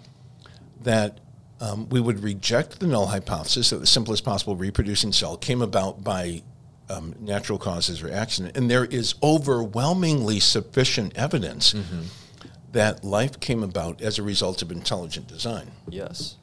[0.83, 1.19] that
[1.61, 6.03] um, we would reject the null hypothesis that the simplest possible reproducing cell came about
[6.03, 6.43] by
[6.91, 8.57] um, natural causes or accident.
[8.57, 11.75] And there is overwhelmingly sufficient evidence
[12.73, 15.71] that life came about as a result of intelligent design.
[15.89, 16.37] Yes.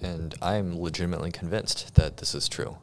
[0.00, 2.78] And I'm legitimately convinced that this is true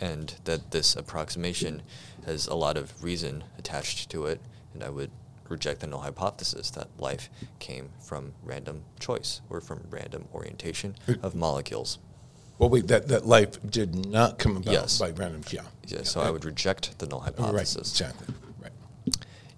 [0.00, 1.82] and that this approximation
[2.28, 4.40] has a lot of reason attached to it.
[4.74, 5.10] And I would
[5.48, 11.14] reject the null hypothesis that life came from random choice or from random orientation uh,
[11.22, 11.98] of molecules.
[12.58, 14.98] Well, wait, that, that life did not come about Yes.
[14.98, 15.42] by random.
[15.50, 15.62] Yeah.
[15.86, 17.90] Yeah, so I would reject the null Right, hypothesis.
[17.92, 18.34] exactly.
[18.60, 18.72] Right.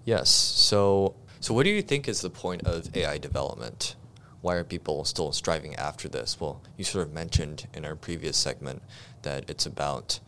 [0.05, 0.29] Yes.
[0.29, 3.95] So, so what do you think is the point of AI development?
[4.41, 6.39] Why are people still striving after this?
[6.39, 8.81] Well, you sort of mentioned in our previous segment
[9.23, 10.19] that it's about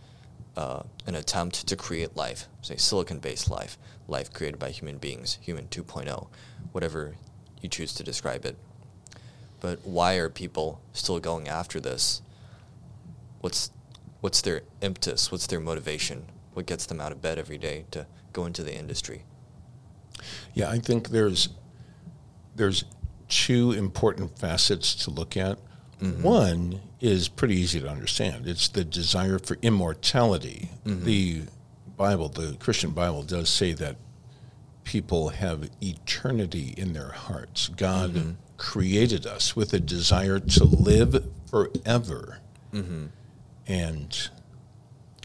[0.55, 5.67] uh, an attempt to create life, say silicon-based life, life created by human beings, human
[5.67, 6.27] 2.0,
[6.71, 7.15] whatever
[7.61, 8.57] you choose to describe it.
[9.59, 12.21] But why are people still going after this?
[13.39, 13.71] What's
[14.19, 15.31] what's their impetus?
[15.31, 16.25] What's their motivation?
[16.53, 19.23] What gets them out of bed every day to go into the industry?
[20.53, 21.49] Yeah, I think there's
[22.55, 22.83] there's
[23.29, 25.57] two important facets to look at.
[26.21, 28.47] One is pretty easy to understand.
[28.47, 30.69] It's the desire for immortality.
[30.85, 31.03] Mm-hmm.
[31.03, 31.41] The
[31.97, 33.97] Bible, the Christian Bible, does say that
[34.85, 37.67] people have eternity in their hearts.
[37.67, 38.31] God mm-hmm.
[38.55, 42.39] created us with a desire to live forever,
[42.73, 43.07] mm-hmm.
[43.67, 44.29] and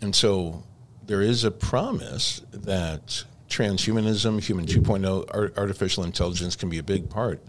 [0.02, 0.64] and so
[1.06, 7.08] there is a promise that transhumanism, human 2.0, ar- artificial intelligence can be a big
[7.08, 7.40] part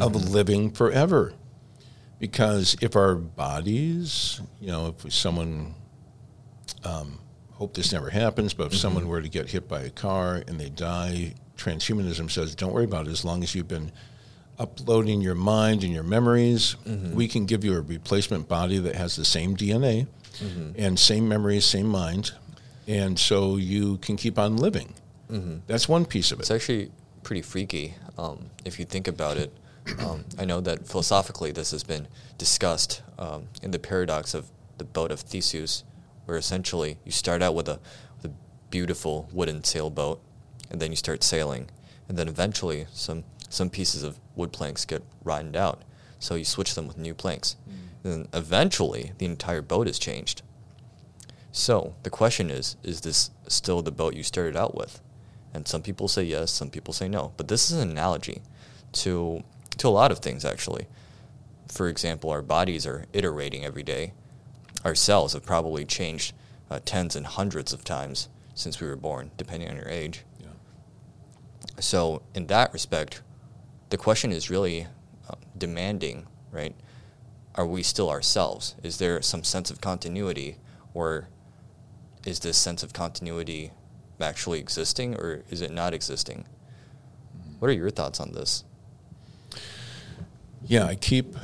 [0.00, 1.34] of living forever.
[2.20, 5.74] Because if our bodies, you know, if someone,
[6.84, 7.18] um,
[7.54, 10.60] hope this never happens, but if someone were to get hit by a car and
[10.60, 13.10] they die, transhumanism says, don't worry about it.
[13.10, 13.90] As long as you've been
[14.58, 16.76] uploading your mind and your memories,
[17.14, 20.06] we can give you a replacement body that has the same DNA
[20.76, 22.32] and same memories, same mind.
[22.86, 24.94] And so you can keep on living.
[25.66, 26.42] That's one piece of it.
[26.42, 26.90] It's actually
[27.22, 29.52] pretty freaky um, if you think about it.
[29.98, 34.84] Um, I know that philosophically this has been discussed um, in the paradox of the
[34.84, 35.84] boat of Theseus,
[36.24, 37.80] where essentially you start out with a,
[38.16, 38.34] with a
[38.70, 40.20] beautiful wooden sailboat,
[40.70, 41.70] and then you start sailing,
[42.08, 45.82] and then eventually some some pieces of wood planks get rotted out,
[46.20, 47.56] so you switch them with new planks.
[47.68, 47.74] Mm.
[48.02, 50.42] Then eventually the entire boat is changed.
[51.52, 55.00] So the question is, is this still the boat you started out with?
[55.52, 57.32] And some people say yes, some people say no.
[57.36, 58.42] But this is an analogy
[58.92, 59.42] to
[59.80, 60.86] to a lot of things actually.
[61.66, 64.12] For example, our bodies are iterating every day.
[64.84, 66.34] Our cells have probably changed
[66.70, 70.24] uh, tens and hundreds of times since we were born, depending on your age.
[70.38, 70.48] Yeah.
[71.78, 73.22] So, in that respect,
[73.88, 74.86] the question is really
[75.28, 76.74] uh, demanding, right?
[77.54, 78.74] Are we still ourselves?
[78.82, 80.58] Is there some sense of continuity,
[80.92, 81.28] or
[82.26, 83.72] is this sense of continuity
[84.20, 86.44] actually existing, or is it not existing?
[87.58, 88.64] What are your thoughts on this?
[90.66, 91.36] Yeah, I keep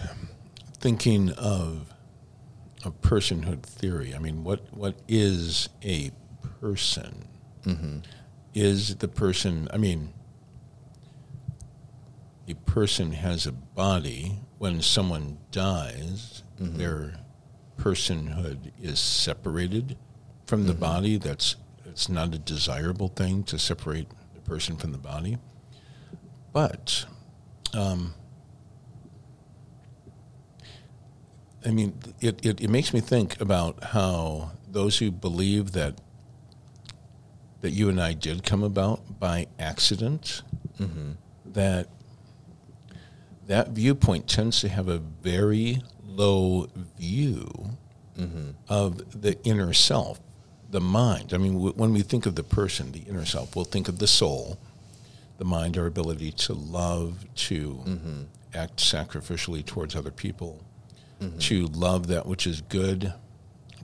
[0.79, 1.93] thinking of
[2.85, 4.15] a personhood theory.
[4.15, 6.13] I mean, what what is a
[6.61, 7.27] person?
[7.65, 7.99] Mm-hmm.
[8.55, 9.69] Is the person?
[9.73, 10.13] I mean,
[12.49, 14.41] a person has a body.
[14.59, 16.79] When someone dies, mm-hmm.
[16.79, 17.15] their
[17.79, 19.99] personhood is separated
[20.47, 20.81] from the mm-hmm.
[20.81, 21.17] body.
[21.19, 25.39] That's it's not a desirable thing to separate the person from the body.
[26.53, 27.05] But
[27.75, 28.15] um,
[31.67, 36.01] I mean, it, it, it makes me think about how those who believe that
[37.63, 40.43] that you and I did come about by accident,
[40.79, 41.13] mm-hmm.
[41.47, 41.89] that
[43.47, 47.71] that viewpoint tends to have a very low view
[48.17, 48.51] mm-hmm.
[48.69, 50.21] of the inner self,
[50.71, 51.33] the mind.
[51.33, 53.99] I mean, w- when we think of the person, the inner self, we'll think of
[53.99, 54.59] the soul,
[55.39, 58.23] the mind, our ability to love, to mm-hmm.
[58.55, 60.63] act sacrificially towards other people,
[61.21, 61.39] mm-hmm.
[61.39, 63.13] to love that which is good,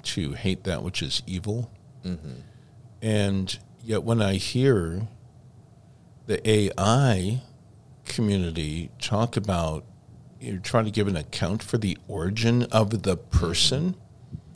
[0.03, 1.71] to hate that which is evil.
[2.05, 2.33] Mm-hmm.
[3.01, 5.09] And yet, when I hear
[6.27, 7.43] the AI
[8.05, 9.85] community talk about
[10.41, 13.97] you know, trying to give an account for the origin of the person,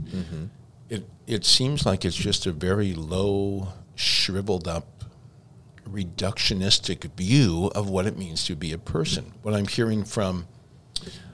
[0.02, 0.46] mm-hmm.
[0.88, 5.04] it it seems like it's just a very low, shriveled up,
[5.88, 9.32] reductionistic view of what it means to be a person.
[9.42, 10.46] What I'm hearing from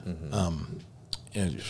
[0.05, 0.33] mm-hmm.
[0.33, 0.79] um,
[1.35, 1.61] and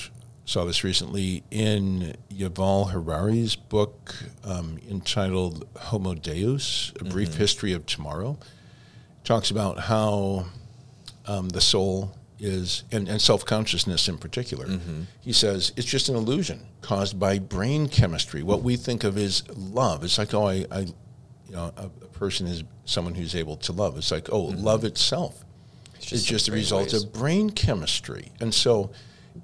[0.45, 7.39] saw this recently in Yuval Harari's book um, entitled Homo Deus, A Brief mm-hmm.
[7.39, 8.37] History of Tomorrow.
[9.23, 10.47] Talks about how
[11.25, 14.65] um, the soul is, and, and self consciousness in particular.
[14.65, 15.03] Mm-hmm.
[15.21, 18.43] He says it's just an illusion caused by brain chemistry.
[18.43, 20.03] What we think of is love.
[20.03, 20.95] It's like, oh, I, I you
[21.51, 23.97] know, a, a, person is someone who's able to love.
[23.97, 24.63] It's like, oh, mm-hmm.
[24.63, 25.43] love itself
[26.03, 27.03] it's just, just a result ways.
[27.03, 28.31] of brain chemistry.
[28.39, 28.91] And so,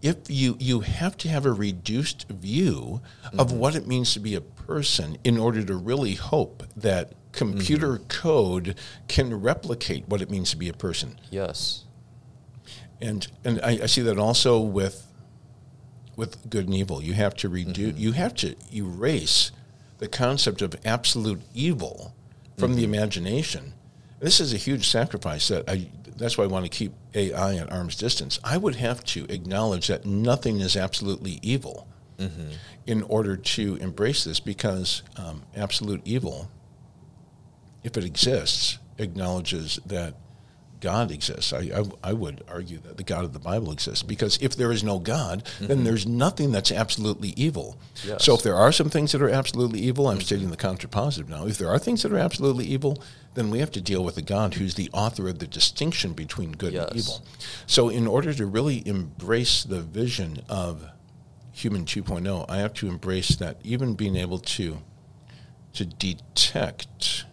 [0.02, 3.40] if you you have to have a reduced view mm-hmm.
[3.40, 7.94] of what it means to be a person in order to really hope that computer
[7.94, 8.08] mm-hmm.
[8.08, 8.76] code
[9.08, 11.20] can replicate what it means to be a person.
[11.30, 11.86] Yes.
[13.02, 15.08] And and I, I see that also with
[16.16, 17.02] with good and evil.
[17.02, 17.98] You have to reduce mm-hmm.
[17.98, 19.52] you have to erase
[20.00, 22.16] the concept of absolute evil
[22.58, 22.94] from the mm-hmm.
[22.94, 23.74] imagination.
[24.20, 27.72] This is a huge sacrifice that I that's why I want to keep AI at
[27.72, 28.40] arm's distance.
[28.44, 32.52] I would have to acknowledge that nothing is absolutely evil mm-hmm.
[32.86, 36.50] in order to embrace this because um, absolute evil,
[37.84, 40.16] if it exists, acknowledges that
[40.82, 41.52] God exists.
[41.52, 44.72] I, I, I, would argue that the God of the Bible exists because if there
[44.72, 45.68] is no God, mm-hmm.
[45.68, 47.78] then there's nothing that's absolutely evil.
[48.06, 48.24] Yes.
[48.24, 50.24] So if there are some things that are absolutely evil, I'm mm-hmm.
[50.24, 51.46] stating the contrapositive now.
[51.48, 53.02] If there are things that are absolutely evil,
[53.36, 56.52] then we have to deal with a God who's the author of the distinction between
[56.54, 56.90] good yes.
[56.90, 57.24] and evil.
[57.68, 60.86] So in order to really embrace the vision of
[61.52, 64.80] human 2.0, I have to embrace that even being able to
[65.72, 67.26] to detect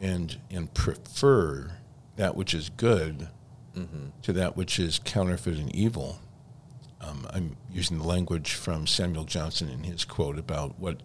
[0.00, 1.78] and and prefer
[2.16, 3.28] that which is good
[3.74, 4.08] mm-hmm.
[4.22, 6.20] to that which is counterfeit and evil.
[7.00, 11.00] Um, I'm using the language from Samuel Johnson in his quote about what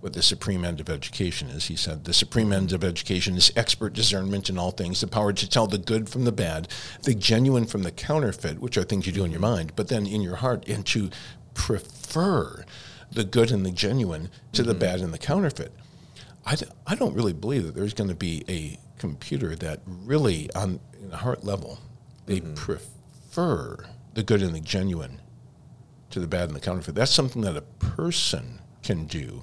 [0.00, 1.66] what the supreme end of education is.
[1.66, 5.32] He said, The supreme end of education is expert discernment in all things, the power
[5.32, 6.68] to tell the good from the bad,
[7.04, 10.06] the genuine from the counterfeit, which are things you do in your mind, but then
[10.06, 11.10] in your heart, and to
[11.54, 12.64] prefer
[13.10, 14.68] the good and the genuine to mm-hmm.
[14.68, 15.72] the bad and the counterfeit.
[16.44, 20.52] I d- I don't really believe that there's going to be a computer that really,
[20.54, 20.80] on
[21.10, 21.78] a heart level,
[22.26, 22.54] they mm-hmm.
[22.54, 25.20] prefer the good and the genuine
[26.10, 26.94] to the bad and the counterfeit.
[26.94, 29.42] That's something that a person can do,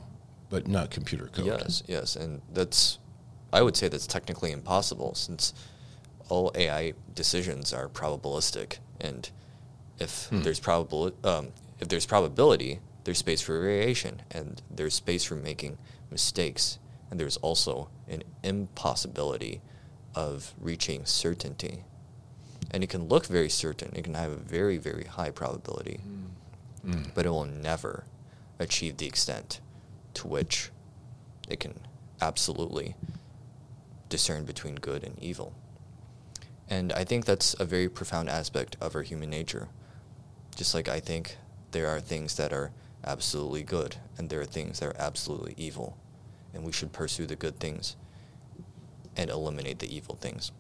[0.50, 1.46] but not computer code.
[1.46, 3.00] Yes, yes, and that's
[3.52, 5.54] I would say that's technically impossible since
[6.30, 9.30] all AI decisions are probabilistic, and
[10.00, 10.42] if hmm.
[10.42, 15.78] there's probable um, if there's probability, there's space for variation, and there's space for making
[16.12, 16.80] mistakes
[17.10, 19.62] and there's also an impossibility
[20.16, 21.84] of reaching certainty.
[22.72, 26.02] And it can look very certain, it can have a very, very high probability,
[26.86, 27.12] Mm.
[27.14, 28.06] but it will never
[28.58, 29.60] achieve the extent
[30.16, 30.72] to which
[31.48, 31.80] it can
[32.22, 32.96] absolutely
[34.10, 35.54] discern between good and evil.
[36.70, 39.70] And I think that's a very profound aspect of our human nature.
[40.56, 41.38] Just like I think
[41.72, 42.72] there are things that are
[43.06, 45.98] absolutely good and there are things that are absolutely evil.
[46.54, 47.96] And we should pursue the good things
[49.16, 50.52] and eliminate the evil things,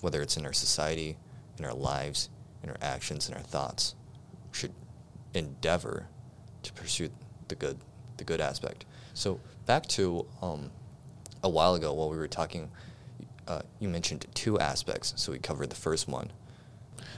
[0.00, 1.16] whether it's in our society,
[1.58, 2.30] in our lives,
[2.62, 3.94] in our actions, in our thoughts.
[4.52, 4.72] We should
[5.34, 6.08] endeavor
[6.62, 7.10] to pursue
[7.48, 7.78] the good,
[8.18, 8.84] the good aspect.
[9.14, 10.70] So back to um,
[11.42, 12.70] a while ago while we were talking,
[13.46, 15.14] uh, you mentioned two aspects.
[15.16, 16.30] So we covered the first one.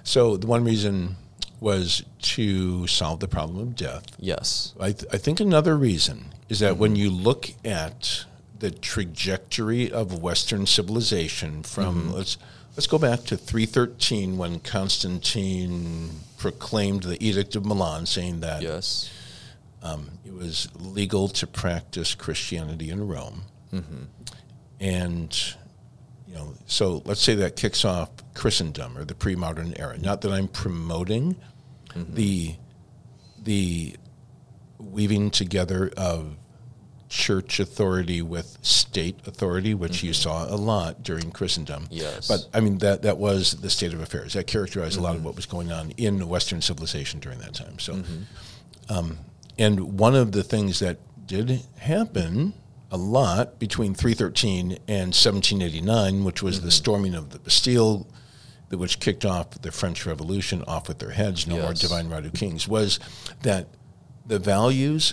[0.02, 1.16] So the one reason
[1.60, 4.04] was to solve the problem of death.
[4.18, 4.74] Yes.
[4.80, 8.24] I, th- I think another reason is that when you look at
[8.58, 12.36] the trajectory of Western civilization from let's
[12.76, 19.10] let's go back to 313 when Constantine proclaimed the Edict of Milan, saying that Yes.
[19.82, 24.04] Um, it was legal to practice Christianity in Rome, mm-hmm.
[24.78, 25.54] and
[26.26, 29.98] you know, so let's say that kicks off Christendom or the pre-modern era.
[29.98, 31.36] Not that I'm promoting
[31.88, 32.14] mm-hmm.
[32.14, 32.54] the
[33.42, 33.96] the
[34.78, 36.36] weaving together of
[37.08, 40.22] church authority with state authority, which you mm-hmm.
[40.22, 41.88] saw a lot during Christendom.
[41.90, 42.28] Yes.
[42.28, 44.34] But I mean that that was the state of affairs.
[44.34, 47.78] That characterized a lot of what was going on in Western civilization during that time.
[47.80, 48.02] So
[48.88, 49.18] um,
[49.60, 52.54] and one of the things that did happen
[52.90, 56.70] a lot between 313 and 1789, which was the mm-hmm.
[56.70, 58.08] storming of the Bastille,
[58.70, 62.32] which kicked off the French Revolution off with their heads, no more divine right of
[62.32, 62.98] kings, was
[63.42, 63.68] that
[64.24, 65.12] the values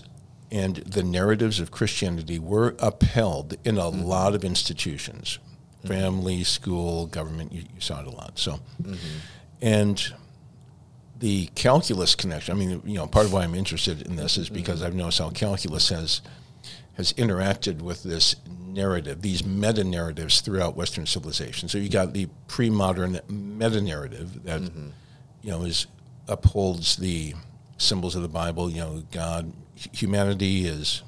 [0.50, 4.04] and the narratives of Christianity were upheld in a mm-hmm.
[4.04, 5.40] lot of institutions.
[5.80, 5.88] Mm-hmm.
[5.90, 7.52] Family, school, government.
[7.52, 8.40] You, you saw it a lot.
[8.40, 8.62] So,
[9.62, 10.14] and
[11.20, 12.56] the calculus connection.
[12.56, 14.88] I mean, you know, part of why I'm interested in this is because mm-hmm.
[14.88, 16.22] I've noticed how calculus has
[16.96, 21.70] has interacted with this narrative, these meta narratives throughout Western civilization.
[21.70, 24.90] So you got the pre-modern meta narrative that mm-hmm.
[25.42, 25.88] you know is
[26.28, 27.34] upholds the
[27.78, 28.70] symbols of the Bible.
[28.70, 31.04] You know, God, humanity is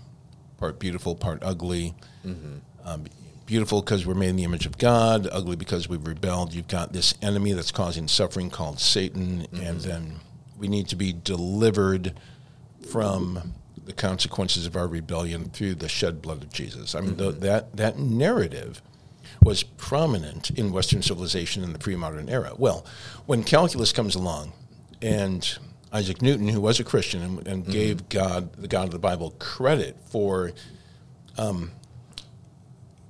[0.58, 1.96] part beautiful, part ugly.
[2.26, 2.58] Mm-hmm.
[2.84, 3.06] Um,
[3.50, 6.54] beautiful because we're made in the image of God, ugly because we've rebelled.
[6.54, 9.90] You've got this enemy that's causing suffering called Satan, and mm-hmm.
[9.90, 10.20] then
[10.56, 12.14] we need to be delivered
[12.92, 16.94] from the consequences of our rebellion through the shed blood of Jesus.
[16.94, 17.40] I mean, tho- mm-hmm.
[17.40, 18.84] that that narrative
[19.42, 22.54] was prominent in Western civilization in the pre-modern era.
[22.56, 22.86] Well,
[23.26, 24.54] when calculus comes along,
[25.02, 25.58] and
[25.92, 27.72] Isaac Newton, who was a Christian and, and mm-hmm.
[27.72, 30.52] gave God, the God of the Bible, credit for
[31.40, 31.72] um,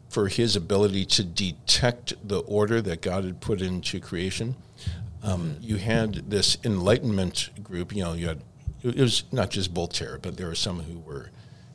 [0.09, 4.55] for his ability to detect the order that God had put into creation.
[5.23, 7.95] Um, You had this Enlightenment group.
[7.95, 8.41] You know, you had
[8.81, 11.29] it was not just Voltaire, but there were some who were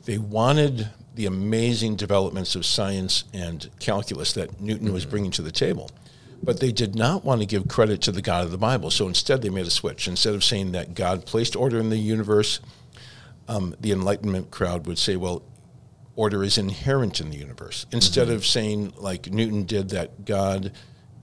[0.05, 5.51] they wanted the amazing developments of science and calculus that Newton was bringing to the
[5.51, 5.89] table.
[6.43, 8.91] But they did not want to give credit to the God of the Bible.
[8.91, 10.07] So instead, they made a switch.
[10.07, 12.59] Instead of saying that God placed order in the universe,
[13.47, 15.41] um, the Enlightenment crowd would say, well,
[16.15, 17.85] order is inherent in the universe.
[17.91, 18.37] Instead mm-hmm.
[18.37, 20.71] of saying, like Newton did, that God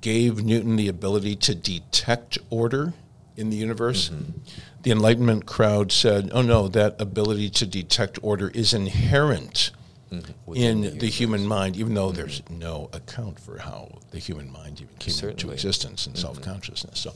[0.01, 2.93] gave Newton the ability to detect order
[3.37, 4.39] in the universe, mm-hmm.
[4.83, 9.71] the Enlightenment crowd said, oh no, that ability to detect order is inherent
[10.11, 10.33] mm-hmm.
[10.45, 14.53] Within in the the, human mind, even though there's no account for how the human
[14.53, 15.33] mind even came Certainly.
[15.33, 17.01] into existence and self consciousness.
[17.01, 17.15] So,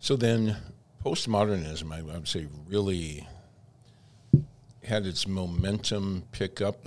[0.00, 0.56] so then,
[1.04, 3.26] postmodernism, I, I would say, really
[4.86, 6.86] had its momentum pick up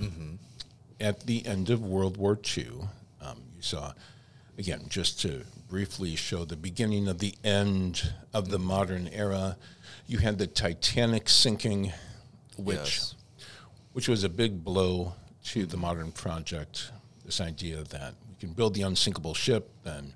[1.00, 2.66] at the end of World War II.
[3.22, 3.92] Um, you saw,
[4.58, 9.56] again, just to briefly show the beginning of the end of the modern era,
[10.06, 11.92] you had the Titanic sinking,
[12.56, 13.14] which Yes.
[13.92, 16.90] which was a big blow to the modern project.
[17.24, 20.12] This idea that we can build the unsinkable ship, and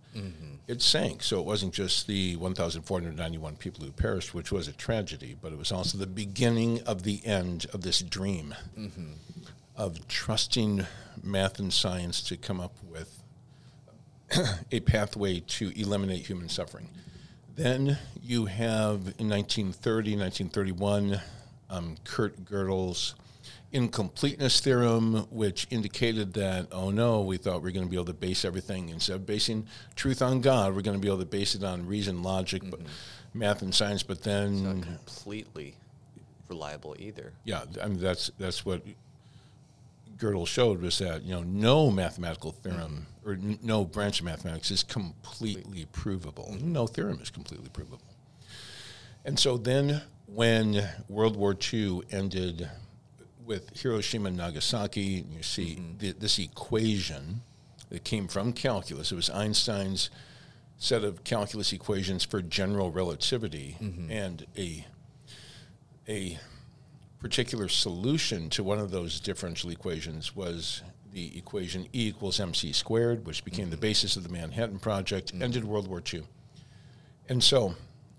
[0.66, 1.22] it sank.
[1.22, 5.58] So it wasn't just the 1,491 people who perished, which was a tragedy, but it
[5.58, 8.54] was also the beginning of the end of this dream
[9.76, 10.86] of trusting
[11.22, 13.22] math and science to come up with
[14.72, 16.88] a pathway to eliminate human suffering.
[17.56, 21.20] Then you have in 1930, 1931,
[21.70, 23.14] um, Kurt Gödel's
[23.72, 28.06] incompleteness theorem, which indicated that, oh no, we thought we are going to be able
[28.06, 29.66] to base everything, instead of basing
[29.96, 32.80] truth on God, we're going to be able to base it on reason, logic, but
[32.80, 33.38] mm-hmm.
[33.38, 34.02] math and science.
[34.02, 35.76] But then Not completely
[36.48, 37.32] reliable either.
[37.44, 38.82] Yeah, I mean that's that's what
[40.16, 43.28] Gödel showed was that you know no mathematical theorem mm-hmm.
[43.28, 46.50] or n- no branch of mathematics is completely provable.
[46.52, 46.72] Mm-hmm.
[46.72, 48.00] No theorem is completely provable.
[49.24, 52.68] And so then, when World War II ended
[53.44, 55.98] with Hiroshima and Nagasaki, you see mm-hmm.
[55.98, 57.42] the, this equation
[57.90, 59.12] that came from calculus.
[59.12, 60.10] It was Einstein's
[60.76, 64.10] set of calculus equations for general relativity, mm-hmm.
[64.10, 64.86] and a
[66.08, 66.38] a
[67.20, 70.82] particular solution to one of those differential equations was
[71.12, 73.82] the equation E equals mc squared, which became the mm-hmm.
[73.82, 76.24] basis of the Manhattan Project, ended World War II.
[77.28, 77.74] And so,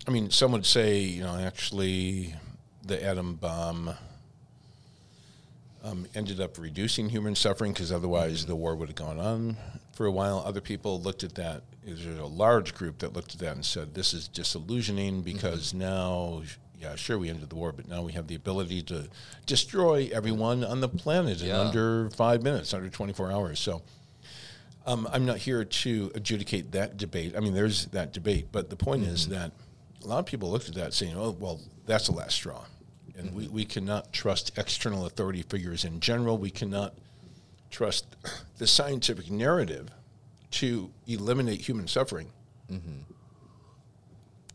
[0.08, 2.34] I mean, some would say, you know, actually,
[2.84, 3.94] the atom bomb
[5.86, 9.56] um, ended up reducing human suffering because otherwise the war would have gone on
[9.92, 10.42] for a while.
[10.44, 11.62] Other people looked at that.
[11.84, 16.42] There's a large group that looked at that and said, this is disillusioning because now,
[16.80, 19.08] yeah, sure, we ended the war, but now we have the ability to
[19.46, 23.60] destroy everyone on the planet in under five minutes, under 24 hours.
[23.60, 23.82] So,
[24.86, 27.34] um, I'm not here to adjudicate that debate.
[27.36, 29.52] I mean, there's that debate, but the point is that
[30.02, 32.64] a lot of people looked at that saying, oh, well, that's the last straw.
[33.18, 36.36] And we, we cannot trust external authority figures in general.
[36.36, 36.94] We cannot
[37.70, 38.06] trust
[38.58, 39.88] the scientific narrative
[40.52, 42.30] to eliminate human suffering.
[42.70, 43.12] Mm-hmm.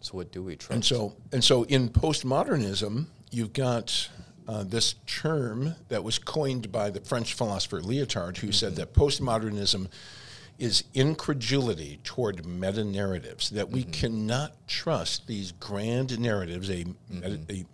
[0.02, 0.72] So what do we trust?
[0.72, 4.10] And so, and so in postmodernism, you've got
[4.48, 8.80] uh, this term that was coined by the French philosopher Lyotard, who said mm-hmm.
[8.82, 9.88] that postmodernism
[10.58, 13.92] is incredulity toward meta narratives, that we mm-hmm.
[13.92, 16.70] cannot trust these grand narratives.
[16.70, 16.86] A,
[17.24, 17.66] a, a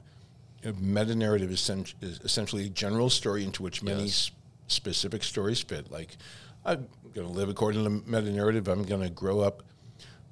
[0.80, 4.32] meta narrative is, sen- is essentially a general story into which many Yes.
[4.68, 5.92] specific stories fit.
[5.92, 6.18] Like,
[6.66, 9.64] I'm going to live according to the meta narrative, I'm going to grow up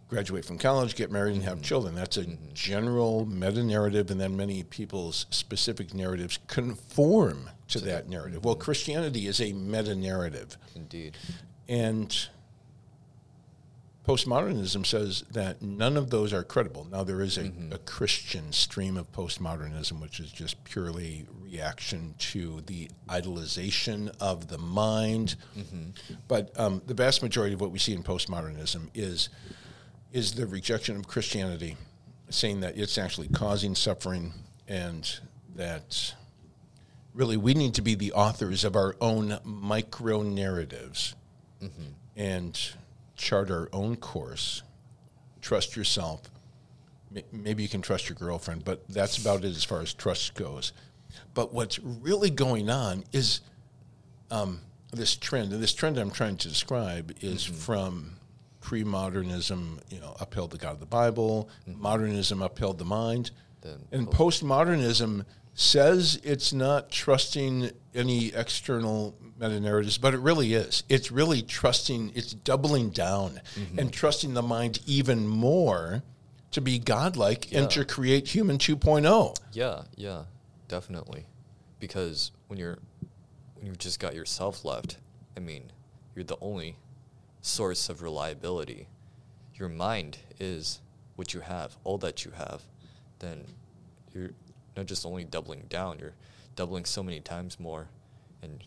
[0.08, 1.64] graduate from college, get married, and have mm-hmm.
[1.64, 1.96] children.
[1.96, 2.54] That's a mm-hmm.
[2.54, 8.40] general meta narrative, and then many people's specific narratives conform to that narrative.
[8.40, 8.48] Mm-hmm.
[8.48, 11.18] Well, Christianity is a meta narrative, Indeed.
[11.68, 12.28] and
[14.06, 16.88] postmodernism says that none of those are credible.
[16.91, 17.74] Now, there is a, mm-hmm.
[17.74, 24.58] a Christian stream of postmodernism, which is just purely reaction to the idolization of the
[24.58, 25.36] mind.
[25.58, 26.14] Mm-hmm.
[26.28, 29.30] But um, the vast majority of what we see in postmodernism is
[30.14, 31.76] is the rejection of Christianity,
[32.30, 34.32] saying that it's actually causing suffering
[34.66, 35.20] and
[35.56, 36.14] that
[37.14, 41.16] really we need to be the authors of our own micro narratives
[41.62, 41.84] mm-hmm.
[42.16, 42.74] and
[43.16, 44.63] chart our own course.
[45.41, 46.22] Trust yourself.
[47.32, 50.74] Maybe you can trust your girlfriend, but that's about it as far as trust goes.
[51.34, 53.41] But what's really going on is
[54.32, 54.61] um,
[54.91, 58.18] this trend, and this trend I'm trying to describe is from
[58.59, 64.07] pre-modernism, you know, upheld the God of the Bible, modernism upheld the mind, Then and
[64.07, 65.26] postmodernism
[65.56, 70.84] says it's not trusting any external meta narratives, but it really is.
[70.89, 73.80] It's really trusting, it's doubling down mm-hmm.
[73.80, 76.03] and trusting the mind even more
[76.51, 78.60] to be godlike and to create human oh.
[78.60, 79.38] 2.0.
[79.53, 80.24] Yeah, yeah,
[80.68, 81.26] definitely.
[81.80, 82.78] Because when you're
[83.56, 84.97] when you've just got yourself left,
[85.38, 85.72] I mean,
[86.16, 86.78] you're the only
[87.41, 88.88] source of reliability.
[89.53, 90.82] Your mind is
[91.16, 92.62] what you have, all that you have.
[93.20, 93.45] Then
[94.14, 94.32] you're
[94.76, 96.16] not just only doubling down, you're
[96.56, 97.88] doubling so many times more.
[98.42, 98.64] And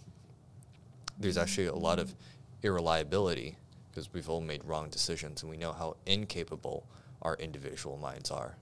[1.18, 2.14] there's actually a lot of
[2.62, 3.56] irreliability
[3.90, 6.86] because we've all made wrong decisions and we know how incapable
[7.22, 8.56] our individual minds are.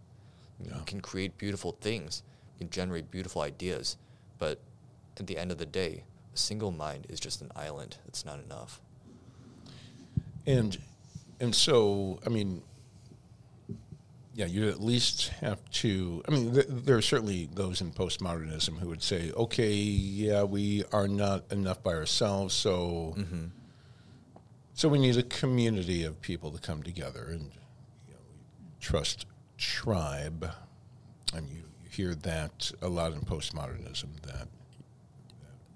[0.62, 0.78] Yeah.
[0.78, 2.22] We can create beautiful things,
[2.54, 3.96] we can generate beautiful ideas,
[4.38, 4.60] but
[5.18, 7.96] at the end of the day, a single mind is just an island.
[8.06, 8.80] It's not enough.
[10.46, 10.78] And
[11.40, 12.62] and so, I mean,
[14.36, 16.22] yeah, you at least have to.
[16.28, 20.84] I mean, th- there are certainly those in postmodernism who would say, okay, yeah, we
[20.92, 23.46] are not enough by ourselves, so mm-hmm.
[24.74, 27.44] so we need a community of people to come together and
[28.06, 28.20] you know,
[28.78, 29.24] trust
[29.56, 30.50] tribe.
[31.34, 34.48] And you, you hear that a lot in postmodernism that, that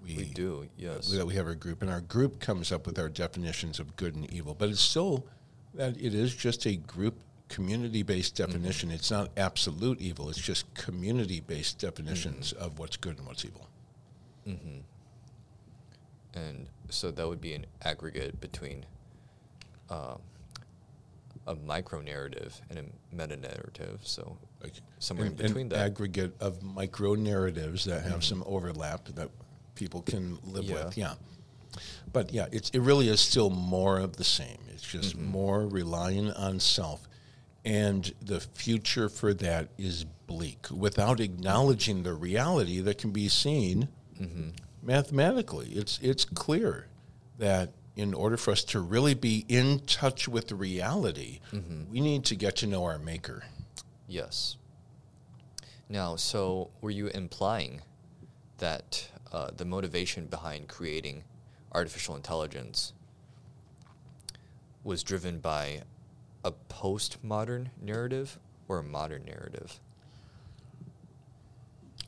[0.03, 1.07] we, We do, yes.
[1.13, 4.13] that we have our group, and our group comes up with our definitions of good
[4.13, 4.53] and evil.
[4.53, 5.25] But it's still
[5.73, 7.15] that it is just a group
[7.55, 8.89] community based definition.
[8.91, 10.29] It's not absolute evil.
[10.29, 13.67] It's just community based definitions of what's good and what's evil.
[16.33, 18.85] And so that would be an aggregate between
[19.89, 20.15] uh,
[21.47, 23.99] a micro narrative and a meta narrative.
[24.03, 25.79] So Like somewhere in between an that.
[25.79, 29.29] aggregate of micro narratives that have some overlap that
[29.75, 30.85] people can live Yeah.
[30.85, 30.97] with.
[30.97, 31.13] Yeah.
[32.13, 34.57] But yeah, it's, it really is still more of the same.
[34.73, 35.31] It's just Mm-hmm.
[35.31, 37.07] more relying on self.
[37.63, 43.87] And the future for that is bleak without acknowledging the reality that can be seen
[44.81, 45.67] mathematically.
[45.73, 46.87] It's, it's clear
[47.37, 51.39] that in order for us to really be in touch with the reality,
[51.91, 53.43] we need to get to know our Maker.
[54.07, 54.57] Yes.
[55.89, 57.81] Now, so were you implying
[58.57, 61.23] that uh, the motivation behind creating
[61.73, 62.93] artificial intelligence
[64.83, 65.81] was driven by
[66.43, 69.79] a postmodern narrative or a modern narrative?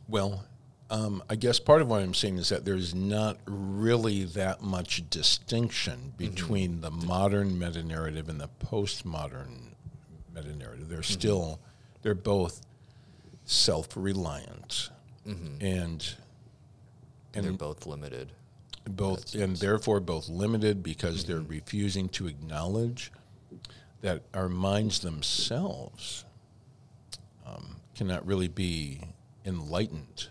[0.08, 0.46] Well,
[0.90, 5.10] um, I guess part of what I'm saying is that there's not really that much
[5.10, 6.30] distinction mm-hmm.
[6.30, 9.74] between the modern meta narrative and the postmodern
[10.36, 10.90] meta narrative.
[10.90, 11.14] They're mm-hmm.
[11.14, 11.60] still,
[12.02, 12.62] they're both
[13.46, 14.90] self reliant
[15.28, 15.66] mm-hmm.
[15.66, 16.16] and
[17.34, 18.32] And they're both limited.
[18.88, 23.12] both and therefore both limited because they're refusing to acknowledge
[24.04, 26.26] that our minds themselves
[27.46, 29.00] um, cannot really be
[29.46, 30.28] enlightened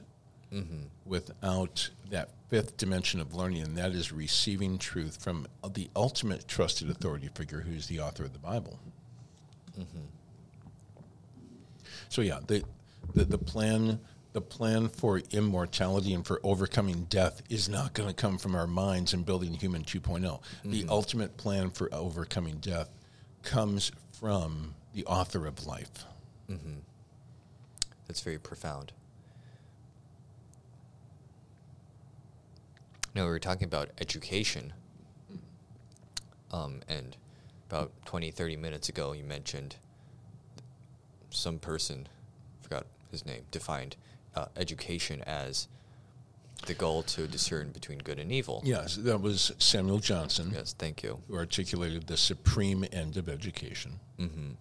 [0.52, 0.84] mm-hmm.
[1.06, 6.90] without that fifth dimension of learning, and that is receiving truth from the ultimate trusted
[6.90, 8.78] authority figure, who's the author of the Bible.
[9.78, 10.00] Mm-hmm.
[12.10, 12.62] So yeah, the,
[13.14, 14.00] the the plan
[14.34, 18.66] the plan for immortality and for overcoming death is not going to come from our
[18.66, 20.40] minds and building human 2.0.
[20.64, 20.90] The mm-hmm.
[20.90, 22.88] ultimate plan for overcoming death
[23.43, 26.05] comes from the author of life.
[28.07, 28.93] That's very profound.
[33.14, 34.72] Now, we were talking about education.
[36.51, 37.16] Um, and
[37.70, 39.76] about 20, 30 minutes ago, you mentioned
[41.30, 42.07] some person,
[42.61, 43.97] forgot his name, defined
[44.34, 45.68] uh, education as
[46.66, 48.62] the goal to discern between good and evil.
[48.64, 51.20] Yes, that was Samuel Johnson Yes, thank you.
[51.28, 53.98] who articulated the supreme end of education.
[54.18, 54.52] hmm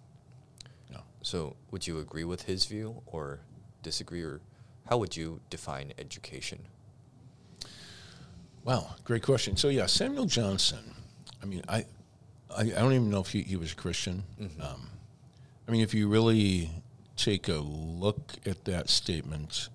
[0.91, 1.01] Yeah.
[1.21, 3.39] So, would you agree with his view or
[3.83, 4.41] disagree, or
[4.89, 6.59] how would you define education?
[8.63, 9.57] Wow, great question.
[9.57, 10.93] So yeah, Samuel Johnson.
[11.41, 11.85] I mean, I,
[12.55, 14.23] I, I don't even know if he, he was a Christian.
[14.61, 14.87] Um,
[15.67, 16.69] I mean, if you really
[17.17, 19.69] take a look at that statement,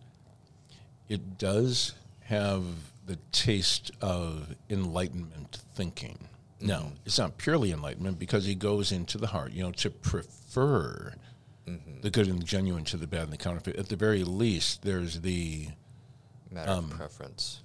[1.09, 1.95] it does
[2.27, 2.65] have
[3.07, 6.19] the taste of enlightenment thinking.
[6.61, 9.53] No, it's not purely enlightenment because he goes into the heart.
[9.53, 11.15] You know, to prefer
[12.03, 13.77] the good and the genuine to the bad and the counterfeit.
[13.77, 15.69] At the very least, there's the
[16.51, 17.63] Matter Um, of preference.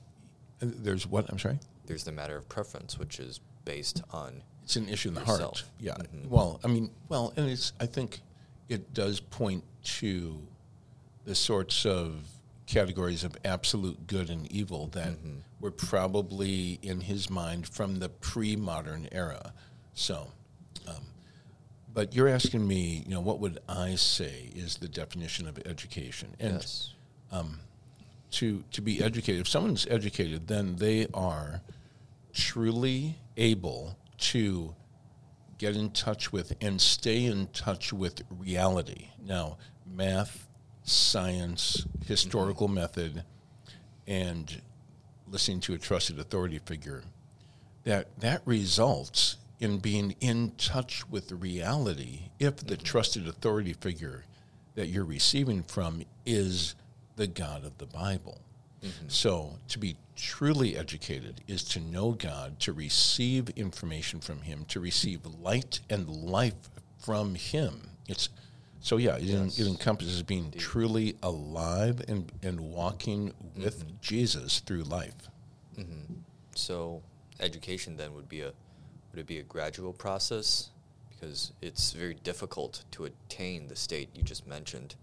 [0.59, 1.59] there's what I'm sorry.
[1.85, 5.39] There's the matter of preference, which is based on It's an issue in the heart.
[5.39, 5.71] yourself.
[5.79, 5.93] Yeah.
[5.97, 6.27] Mhm.
[6.29, 7.73] Well, I mean, well, and it's.
[7.79, 8.21] I think
[8.69, 9.63] it does point
[9.99, 10.41] to
[11.25, 12.25] the sorts of
[12.71, 15.39] categories of absolute good and evil that Mm-hmm.
[15.59, 19.53] were probably in his mind from the pre-modern era.
[19.93, 20.31] So,
[20.87, 21.03] um,
[21.93, 26.29] but you're asking me, you know, what would I say is the definition of education?
[26.39, 26.93] And yes.
[28.31, 29.41] to to be educated.
[29.41, 31.61] If someone's educated, then they are
[32.33, 34.73] truly able to
[35.57, 39.09] get in touch with and stay in touch with reality.
[39.23, 40.47] Now, math,
[40.83, 43.23] science, historical method,
[44.07, 44.61] and
[45.27, 47.03] listening to a trusted authority figure,
[47.83, 54.25] that that results in being in touch with the reality if the trusted authority figure
[54.75, 56.75] that you're receiving from is
[57.15, 58.41] the God of the Bible.
[58.83, 59.09] Mm-hmm.
[59.09, 64.79] So, to be truly educated is to know God, to receive information from Him, to
[64.79, 67.89] receive light and life from Him.
[68.07, 68.29] It's
[68.81, 74.83] so yeah, it, en- it encompasses being truly alive and, and walking with Jesus through
[74.83, 75.29] life.
[76.55, 77.01] So
[77.39, 78.51] education then would be a
[79.11, 80.69] would it be a gradual process
[81.09, 84.95] because it's very difficult to attain the state you just mentioned.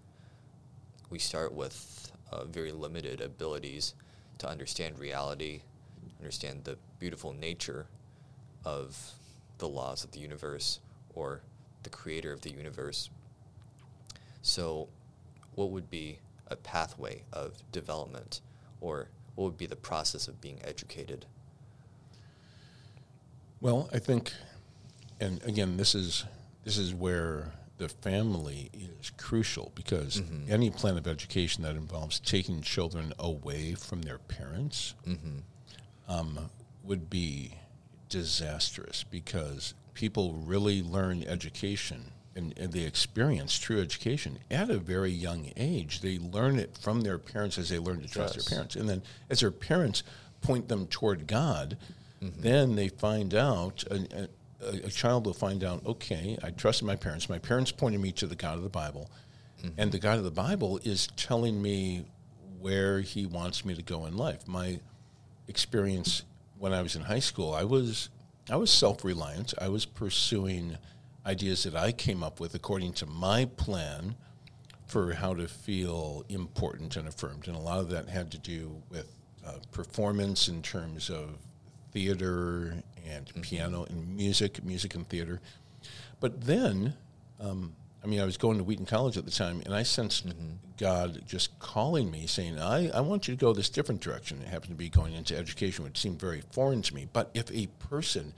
[1.10, 3.94] We start with uh, very limited abilities
[4.38, 5.62] to understand reality,
[6.18, 7.86] understand the beautiful nature
[8.64, 9.12] of
[9.58, 10.80] the laws of the universe
[11.14, 11.42] or
[11.82, 13.10] the creator of the universe.
[14.42, 14.88] So,
[15.54, 18.40] what would be a pathway of development,
[18.80, 21.26] or what would be the process of being educated?
[23.60, 24.32] Well, I think,
[25.20, 26.24] and again, this is
[26.64, 32.60] this is where the family is crucial because any plan of education that involves taking
[32.60, 34.94] children away from their parents
[36.08, 36.50] um,
[36.82, 37.54] would be
[38.08, 45.10] disastrous because people really learn education and, and they experience true education at a very
[45.10, 46.00] young age.
[46.00, 48.44] They learn it from their parents as they learn to trust Yes.
[48.46, 48.76] their parents.
[48.76, 50.04] And then as their parents
[50.40, 51.76] point them toward God,
[52.22, 52.40] mm-hmm.
[52.40, 54.28] then they find out, and
[54.60, 57.28] a, a child will find out, okay, I trusted my parents.
[57.28, 59.10] My parents pointed me to the God of the Bible,
[59.58, 59.74] mm-hmm.
[59.76, 62.04] and the God of the Bible is telling me
[62.60, 64.46] where He wants me to go in life.
[64.46, 64.78] My
[65.48, 66.22] experience
[66.58, 68.10] when I was in high school, I was
[68.50, 69.54] I was self reliant.
[69.60, 70.78] I was pursuing
[71.28, 74.16] ideas that I came up with according to my plan
[74.86, 78.82] for how to feel important and affirmed, and a lot of that had to do
[78.88, 79.14] with
[79.46, 81.36] uh, performance in terms of
[81.92, 83.42] theater and mm-hmm.
[83.42, 85.40] piano and music, music and theater.
[86.20, 86.94] But then,
[87.38, 90.26] um, I mean, I was going to Wheaton College at the time, and I sensed
[90.26, 90.54] mm-hmm.
[90.78, 94.40] God just calling me, saying, I, I want you to go this different direction.
[94.40, 97.06] It happened to be going into education, which seemed very foreign to me.
[97.12, 98.32] But if a person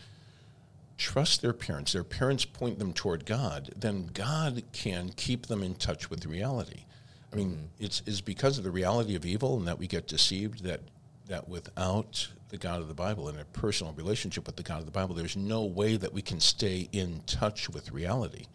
[1.01, 5.75] trusts their parents, their parents point them toward God, then God can keep them in
[5.75, 6.85] touch with reality.
[7.33, 7.85] I mean, mm-hmm.
[7.85, 10.83] it's, it's because of the reality of evil and that we get deceived that
[11.27, 14.85] that without the God of the Bible and a personal relationship with the God of
[14.85, 18.47] the Bible, there's no way that we can stay in touch with reality.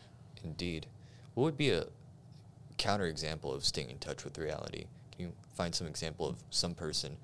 [0.44, 0.86] Indeed.
[1.34, 1.86] What would be a
[2.78, 4.88] counterexample of staying in touch with reality?
[5.14, 7.16] Can you find some example of some person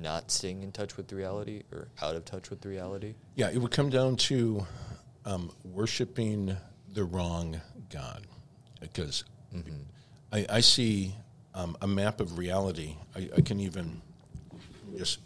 [0.00, 3.14] not staying in touch with reality or out of touch with reality?
[3.34, 4.66] Yeah, it would come down to
[5.24, 6.56] um, worshiping
[6.92, 8.26] the wrong God.
[8.80, 9.24] Because
[9.54, 9.74] mm-hmm.
[10.32, 11.14] I, I, see
[11.54, 12.96] um, a map of reality.
[13.14, 14.00] I, I can even
[14.96, 15.18] just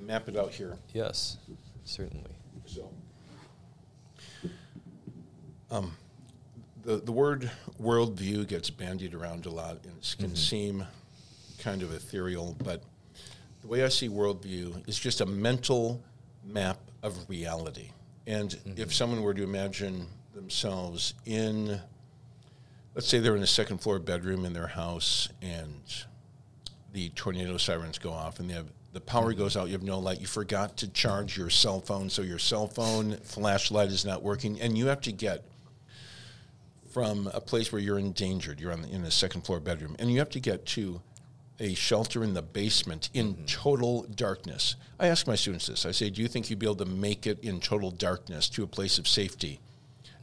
[0.00, 0.76] map it out here.
[0.92, 1.38] Yes,
[1.84, 2.30] certainly.
[2.66, 2.90] So,
[5.70, 5.96] um,
[6.82, 7.50] the the word
[7.80, 10.34] worldview gets bandied around a lot and it can mm-hmm.
[10.34, 10.86] seem
[11.58, 12.82] kind of ethereal, but
[13.62, 16.02] the way I see worldview is just a mental
[16.44, 17.90] map of reality.
[18.26, 18.80] And mm-hmm.
[18.80, 21.80] if someone were to imagine themselves in,
[22.94, 25.80] let's say they're in a second floor bedroom in their house and
[26.92, 29.38] the tornado sirens go off and they have the power mm-hmm.
[29.38, 32.38] goes out, you have no light, you forgot to charge your cell phone, so your
[32.38, 35.44] cell phone flashlight is not working, and you have to get
[36.90, 40.12] from a place where you're endangered, you're on the, in a second floor bedroom, and
[40.12, 41.00] you have to get to
[41.60, 43.44] a shelter in the basement in mm-hmm.
[43.44, 44.76] total darkness.
[44.98, 45.86] I ask my students this.
[45.86, 48.62] I say, "Do you think you'd be able to make it in total darkness to
[48.62, 49.60] a place of safety?"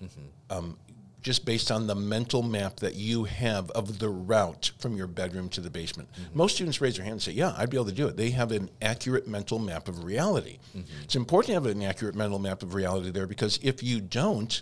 [0.04, 0.58] Mm-hmm.
[0.58, 0.78] Um,
[1.22, 5.50] just based on the mental map that you have of the route from your bedroom
[5.50, 6.10] to the basement.
[6.14, 6.38] Mm-hmm.
[6.38, 8.16] Most students raise their hand and say, Yeah, I'd be able to do it.
[8.16, 10.60] They have an accurate mental map of reality.
[10.76, 11.04] Mm-hmm.
[11.04, 14.62] It's important to have an accurate mental map of reality there because if you don't,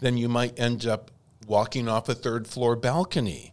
[0.00, 1.10] then you might end up
[1.46, 3.52] walking off a third floor balcony.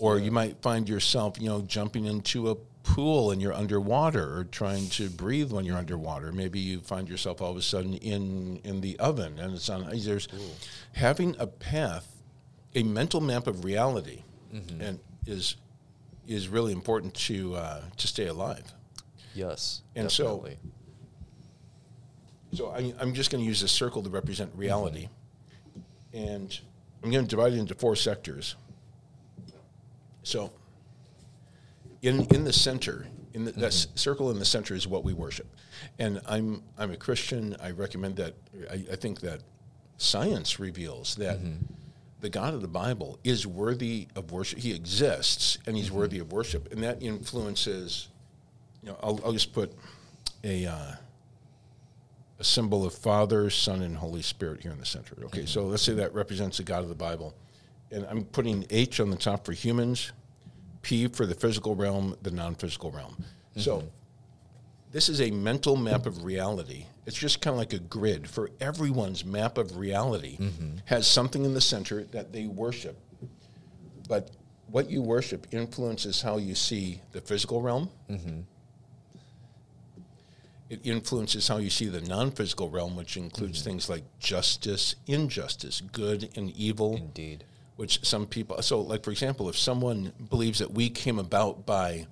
[0.00, 4.44] Or you might find yourself, you know, jumping into a pool and you're underwater or
[4.44, 6.32] trying to breathe when you're underwater.
[6.32, 9.88] Maybe you find yourself all of a sudden in in the oven and it's on.
[9.98, 10.38] There's Ooh.
[10.92, 12.08] having a path,
[12.74, 14.22] a mental map of reality,
[14.52, 14.80] mm-hmm.
[14.80, 15.56] and is
[16.26, 18.72] is really important to uh, to stay alive.
[19.34, 20.58] Yes, and definitely.
[20.62, 20.70] so
[22.52, 25.08] so I, I'm just going to use a circle to represent reality,
[26.14, 26.16] mm-hmm.
[26.16, 26.60] and
[27.02, 28.56] I'm going to divide it into four sectors.
[30.22, 30.52] So
[32.02, 33.60] in in the center, in the, mm-hmm.
[33.60, 35.46] that circle in the center is what we worship.
[35.98, 37.56] And I'm I'm a Christian.
[37.62, 38.34] I recommend that.
[38.70, 39.40] I, I think that
[39.96, 41.38] science reveals that.
[41.38, 41.74] Mm-hmm.
[42.20, 44.58] The God of the Bible is worthy of worship.
[44.58, 45.96] He exists, and He's mm-hmm.
[45.96, 48.08] worthy of worship, and that influences.
[48.82, 49.72] You know, I'll, I'll just put
[50.44, 50.96] a uh,
[52.40, 55.14] a symbol of Father, Son, and Holy Spirit here in the center.
[55.24, 55.46] Okay, mm-hmm.
[55.46, 57.34] so let's say that represents the God of the Bible,
[57.90, 60.12] and I'm putting H on the top for humans,
[60.82, 63.16] P for the physical realm, the non physical realm.
[63.18, 63.60] Mm-hmm.
[63.60, 63.84] So
[64.92, 66.86] this is a mental map of reality.
[67.06, 70.76] It's just kind of like a grid for everyone's map of reality mm-hmm.
[70.84, 72.98] has something in the center that they worship.
[74.08, 74.30] But
[74.68, 77.90] what you worship influences how you see the physical realm.
[78.08, 78.40] Mm-hmm.
[80.68, 83.70] It influences how you see the non physical realm, which includes mm-hmm.
[83.70, 86.94] things like justice, injustice, good and evil.
[86.96, 87.44] Indeed
[87.80, 92.06] which some people so like for example if someone believes that we came about by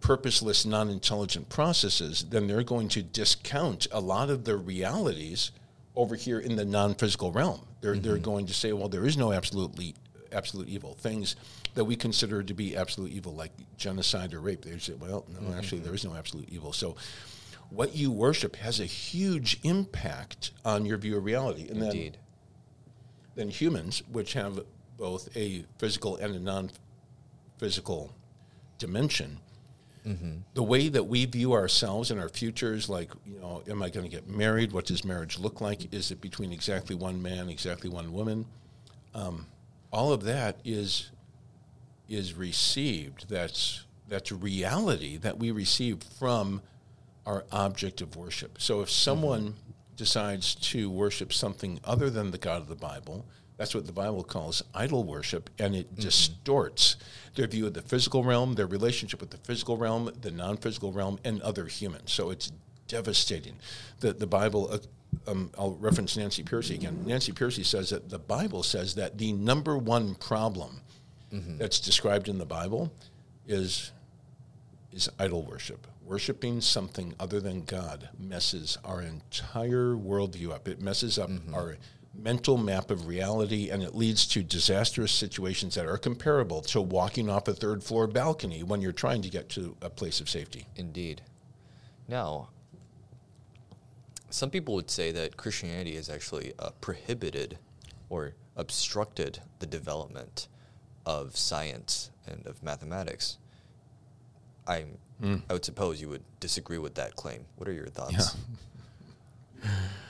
[0.00, 5.52] purposeless non-intelligent processes then they're going to discount a lot of the realities
[5.94, 8.02] over here in the non-physical realm they're, mm-hmm.
[8.02, 9.94] they're going to say well there is no absolutely
[10.32, 11.36] absolute evil things
[11.74, 15.38] that we consider to be absolute evil like genocide or rape they say well no
[15.38, 15.56] mm-hmm.
[15.56, 16.96] actually there is no absolute evil so
[17.70, 22.14] what you worship has a huge impact on your view of reality and Indeed.
[22.14, 22.20] then
[23.36, 24.64] then humans which have
[24.96, 26.70] both a physical and a non
[27.58, 28.12] physical
[28.78, 29.38] dimension.
[30.06, 30.36] Mm-hmm.
[30.54, 34.04] The way that we view ourselves and our futures, like, you know, am I going
[34.04, 34.70] to get married?
[34.70, 35.92] What does marriage look like?
[35.92, 38.46] Is it between exactly one man, exactly one woman?
[39.14, 39.46] Um,
[39.92, 41.10] all of that is
[42.08, 43.28] is received.
[43.28, 46.62] That's that's reality that we receive from
[47.24, 48.60] our object of worship.
[48.60, 49.72] So if someone mm-hmm.
[49.96, 53.26] decides to worship something other than the God of the Bible,
[53.56, 56.02] that's what the Bible calls idol worship, and it mm-hmm.
[56.02, 56.96] distorts
[57.34, 60.92] their view of the physical realm, their relationship with the physical realm, the non physical
[60.92, 62.12] realm, and other humans.
[62.12, 62.52] So it's
[62.88, 63.56] devastating.
[64.00, 67.02] The, the Bible, uh, um, I'll reference Nancy Pearcey again.
[67.06, 70.80] Nancy Pearcey says that the Bible says that the number one problem
[71.32, 71.58] mm-hmm.
[71.58, 72.92] that's described in the Bible
[73.46, 73.92] is,
[74.92, 75.86] is idol worship.
[76.04, 80.68] Worshipping something other than God messes our entire worldview up.
[80.68, 81.54] It messes up mm-hmm.
[81.54, 81.76] our
[82.18, 87.28] mental map of reality and it leads to disastrous situations that are comparable to walking
[87.28, 90.66] off a third floor balcony when you're trying to get to a place of safety.
[90.76, 91.22] Indeed.
[92.08, 92.48] Now,
[94.30, 97.58] some people would say that Christianity has actually uh, prohibited
[98.08, 100.48] or obstructed the development
[101.04, 103.38] of science and of mathematics.
[104.66, 104.86] I
[105.22, 105.42] mm.
[105.48, 107.44] I would suppose you would disagree with that claim.
[107.56, 108.36] What are your thoughts?
[109.62, 109.70] Yeah,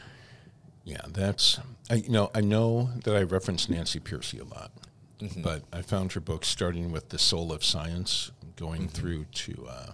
[0.86, 1.60] yeah that's
[1.90, 4.70] I, you know I know that I reference Nancy Pearcey a lot,
[5.20, 5.42] mm-hmm.
[5.42, 8.90] but I found her book starting with the soul of science, going mm-hmm.
[8.90, 9.90] through to uh,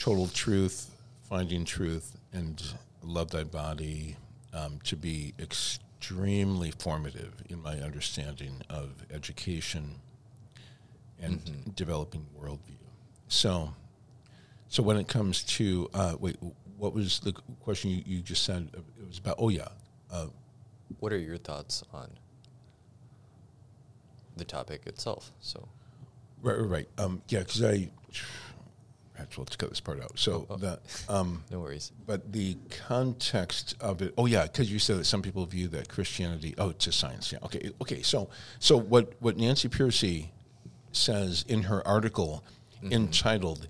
[0.00, 0.90] total truth,
[1.28, 2.60] finding truth, and
[3.02, 4.16] love thy body
[4.52, 9.96] um, to be extremely formative in my understanding of education
[11.20, 11.70] and mm-hmm.
[11.70, 12.78] developing worldview.
[13.28, 13.74] So,
[14.70, 16.36] so when it comes to uh, wait,
[16.78, 18.70] what was the question you, you, just said?
[18.72, 19.68] It was about oh yeah.
[20.10, 20.28] Uh,
[20.98, 22.10] what are your thoughts on
[24.36, 25.30] the topic itself?
[25.40, 25.68] So,
[26.42, 26.88] right, right, right.
[26.96, 27.90] Um, yeah, because I
[29.20, 30.18] Actually, let's cut this part out.
[30.18, 30.78] So oh, oh.
[31.20, 31.92] um, no worries.
[32.06, 32.56] But the
[32.86, 34.14] context of it.
[34.16, 36.54] Oh yeah, because you said that some people view that Christianity.
[36.56, 37.30] Oh, it's a science.
[37.32, 37.38] Yeah.
[37.44, 37.70] Okay.
[37.82, 38.02] Okay.
[38.02, 40.28] So so what what Nancy Pearcey
[40.92, 42.44] says in her article
[42.76, 42.92] mm-hmm.
[42.92, 43.68] entitled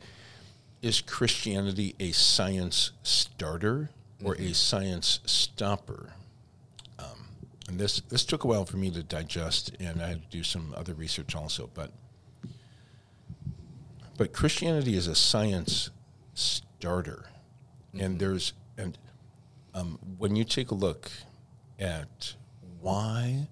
[0.83, 3.91] "Is Christianity a Science Starter
[4.23, 4.51] or mm-hmm.
[4.51, 6.15] a Science Stopper?"
[6.99, 7.29] Um,
[7.69, 10.43] and this this took a while for me to digest, and I had to do
[10.43, 11.93] some other research also, but
[14.17, 15.91] but Christianity is a science
[16.35, 17.31] starter,
[17.95, 18.05] mm-hmm.
[18.05, 18.99] and there's and
[19.75, 21.11] um, when you take a look
[21.79, 22.35] at
[22.81, 23.49] why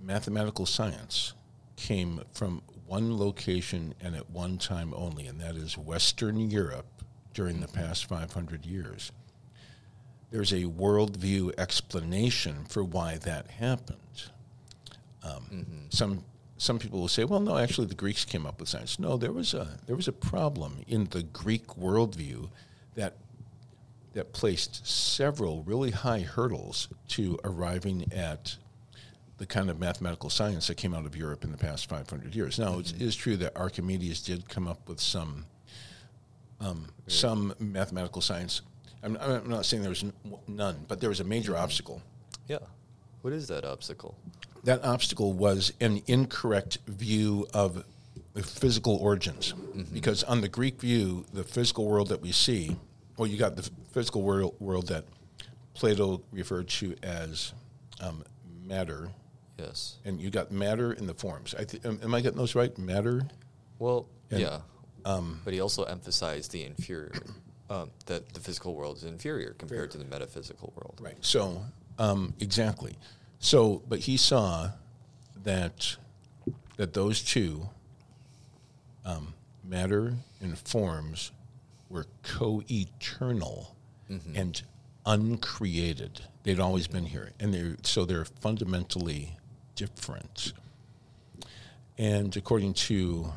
[0.00, 1.34] mathematical science
[1.76, 7.60] came from one location and at one time only, and that is Western Europe during
[7.60, 9.12] the past 500 years.
[10.32, 14.24] There's a worldview explanation for why that happened.
[15.22, 15.84] Um, mm-hmm.
[15.90, 16.24] Some
[16.56, 18.98] some people will say, well, no, actually, the Greeks came up with science.
[18.98, 22.48] No, there was a there was a problem in the Greek worldview
[22.96, 23.14] that
[24.14, 28.56] that placed several really high hurdles to arriving at
[29.40, 32.58] the kind of mathematical science that came out of Europe in the past 500 years.
[32.58, 32.96] Now, mm-hmm.
[32.96, 35.46] it is true that Archimedes did come up with some
[36.60, 38.60] um, some mathematical science.
[39.02, 40.04] I'm, I'm, not saying there was
[40.46, 42.02] none, but there was a major obstacle.
[42.48, 42.58] Yeah.
[43.22, 44.14] What is that obstacle?
[44.64, 47.84] that obstacle was an incorrect view of
[48.34, 49.52] the physical origins.
[49.52, 49.94] Mm-hmm.
[49.94, 52.76] Because on the Greek view, the physical world that we see,
[53.16, 55.04] well, you got the physical world, world that
[55.74, 57.52] Plato referred to as
[58.00, 58.22] um,
[58.66, 59.08] matter.
[59.60, 59.96] Yes.
[60.04, 61.54] And you got matter in the forms.
[61.58, 62.76] I th- am, am, I getting those right?
[62.78, 63.22] Matter?
[63.78, 64.60] Well, and, yeah.
[65.04, 67.12] Um, but he also emphasized the inferior,
[67.70, 69.98] um, that the physical world is inferior compared fair.
[69.98, 70.98] to the metaphysical world.
[71.00, 71.16] Right.
[71.20, 71.62] So,
[71.98, 72.96] um, exactly.
[73.38, 74.70] So, but he saw
[75.42, 75.96] that
[76.76, 77.68] that those two,
[79.04, 79.34] um,
[79.64, 81.32] matter and forms,
[81.90, 83.76] were co-eternal
[84.10, 84.36] mm-hmm.
[84.36, 84.62] and
[85.04, 86.22] uncreated.
[86.42, 89.36] They'd always been here, and they're so they're fundamentally
[89.80, 90.52] different.
[91.96, 93.32] And according to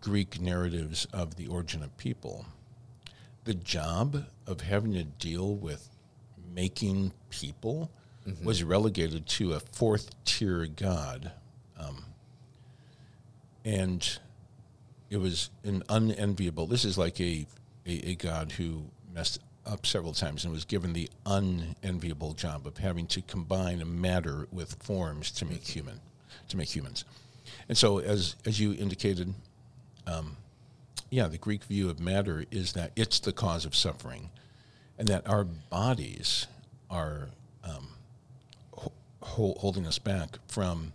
[0.00, 2.44] Greek narratives of the origin of people,
[3.44, 5.88] the job of having to deal with
[6.52, 7.88] making people
[8.26, 8.44] mm-hmm.
[8.44, 11.30] was relegated to a fourth tier god.
[11.78, 12.04] Um,
[13.64, 14.18] and
[15.08, 17.46] it was an unenviable, this is like a,
[17.86, 19.38] a, a god who messed
[19.70, 24.74] up several times and was given the unenviable job of having to combine matter with
[24.82, 26.00] forms to make human,
[26.48, 27.04] to make humans.
[27.68, 29.32] And so, as as you indicated,
[30.06, 30.36] um,
[31.10, 34.30] yeah, the Greek view of matter is that it's the cause of suffering,
[34.98, 36.46] and that our bodies
[36.90, 37.28] are
[37.64, 37.88] um,
[39.22, 40.92] holding us back from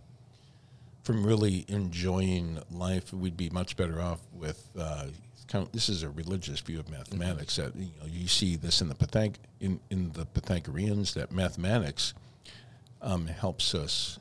[1.02, 3.12] from really enjoying life.
[3.12, 5.06] We'd be much better off with uh,
[5.48, 7.78] kind of, this is a religious view of mathematics mm-hmm.
[7.78, 12.14] that you know you see this in the Pythag- in in the Pythagoreans that mathematics
[13.02, 14.18] um, helps us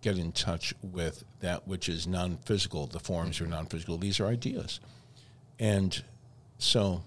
[0.00, 2.86] get in touch with that which is non-physical.
[2.86, 3.46] The forms mm-hmm.
[3.46, 3.98] are non-physical.
[3.98, 4.80] These are ideas,
[5.58, 6.02] and
[6.58, 7.02] so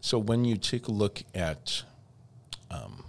[0.00, 1.82] so when you take a look at
[2.70, 3.04] um,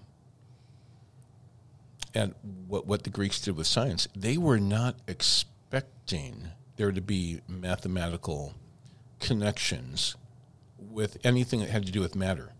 [2.13, 2.31] at
[2.67, 8.53] what what the Greeks did with science, they were not expecting there to be mathematical
[9.25, 10.15] connections
[10.77, 12.53] with anything that had to do with matter.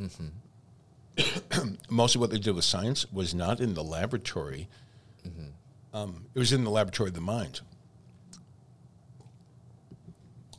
[0.00, 1.68] Mm-hmm.
[1.94, 4.68] Most of what they did with science was not in the laboratory.
[5.26, 5.96] Mm-hmm.
[5.96, 7.60] Um, it was in the laboratory of the mind,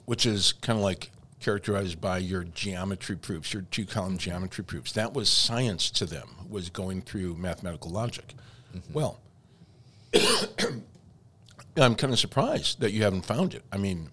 [0.05, 4.17] which is kind of like characterized by your geometry proofs, your two-column mm-hmm.
[4.17, 4.93] geometry proofs.
[4.93, 8.33] That was science to them, was going through mathematical logic.
[8.93, 9.19] Well,
[11.75, 13.63] I'm kind of surprised that you haven't found it.
[13.73, 14.09] I mean,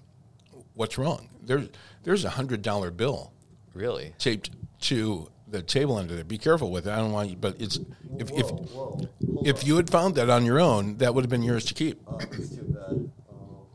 [0.76, 1.28] what's wrong?
[1.42, 1.68] There's
[2.04, 3.32] there's a hundred dollar bill
[3.74, 4.14] Really?
[4.18, 4.50] taped
[4.82, 6.24] to the table under there.
[6.24, 6.90] Be careful with it.
[6.92, 7.76] I don't want you, but it's
[8.18, 9.42] if if Whoa, whoa.
[9.44, 9.66] If on.
[9.66, 12.00] you had found that on your own, that would have been yours to keep.
[12.06, 13.10] Oh, it's too bad.
[13.32, 13.66] Oh.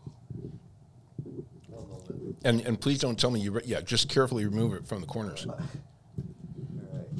[2.43, 3.51] And and please don't tell me you.
[3.53, 5.45] Re- yeah, just carefully remove it from the corners.
[5.47, 5.59] All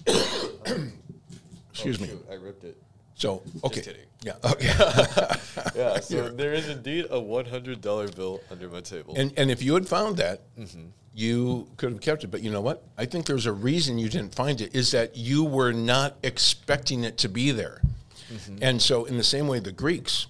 [0.08, 0.88] right.
[1.72, 2.10] Excuse me.
[2.14, 2.78] Oh, I ripped it.
[3.22, 3.84] So okay,
[4.24, 4.74] yeah, okay.
[5.76, 9.14] Yeah, so there is indeed a one hundred dollar bill under my table.
[9.16, 10.86] and and if you had found that, mm-hmm.
[11.14, 12.32] you could have kept it.
[12.32, 12.84] But you know what?
[12.98, 14.74] I think there's a reason you didn't find it.
[14.74, 17.84] Is that you were not expecting it to be there.
[18.34, 18.58] Mm-hmm.
[18.60, 20.26] And so, in the same way, the Greeks,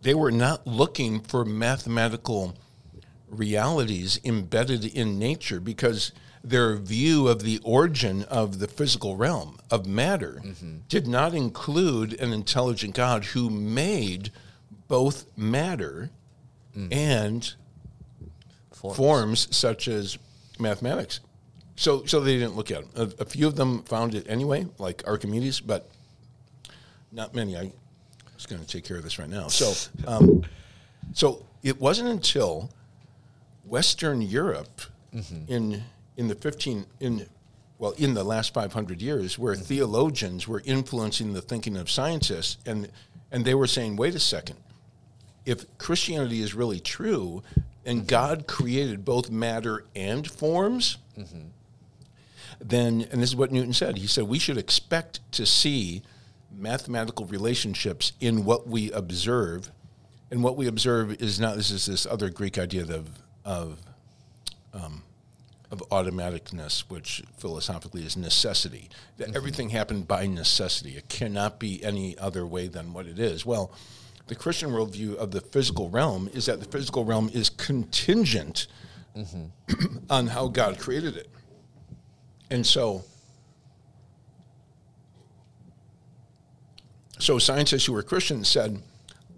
[0.00, 2.56] they were not looking for mathematical
[3.28, 6.10] realities embedded in nature because
[6.44, 10.78] their view of the origin of the physical realm of matter mm-hmm.
[10.88, 14.30] did not include an intelligent God who made
[14.88, 16.10] both matter
[16.76, 16.92] mm.
[16.92, 17.54] and
[18.72, 18.96] Forms.
[18.96, 20.18] forms such as
[20.58, 21.20] mathematics.
[21.76, 23.10] So, so they didn't look at them.
[23.18, 25.88] A, a few of them found it anyway, like Archimedes, but
[27.12, 27.56] not many.
[27.56, 27.72] I
[28.34, 29.48] was going to take care of this right now.
[29.48, 29.72] So,
[30.06, 30.44] um,
[31.12, 32.70] so it wasn't until
[33.64, 34.82] Western Europe
[35.14, 35.50] mm-hmm.
[35.52, 35.82] in
[36.16, 37.26] in the fifteen in
[37.78, 42.58] well in the last five hundred years where theologians were influencing the thinking of scientists,
[42.66, 42.90] and
[43.30, 44.56] and they were saying, wait a second,
[45.46, 47.42] if Christianity is really true,
[47.84, 50.98] and God created both matter and forms,
[52.60, 56.02] then, and this is what Newton said, he said, we should expect to see
[56.54, 59.70] mathematical relationships in what we observe.
[60.30, 63.08] And what we observe is not, this is this other Greek idea of,
[63.44, 63.78] of,
[64.72, 65.02] um,
[65.72, 68.90] of automaticness, which philosophically is necessity.
[69.16, 69.36] That mm-hmm.
[69.36, 70.96] everything happened by necessity.
[70.98, 73.46] It cannot be any other way than what it is.
[73.46, 73.72] Well,
[74.26, 78.66] the Christian worldview of the physical realm is that the physical realm is contingent
[79.16, 79.96] mm-hmm.
[80.10, 81.30] on how God created it.
[82.50, 83.02] And so,
[87.18, 88.82] so scientists who were Christians said,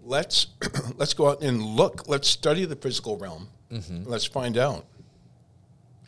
[0.03, 0.47] let's
[0.97, 3.47] let's go out and look, let's study the physical realm.
[3.71, 4.03] Mm-hmm.
[4.05, 4.85] Let's find out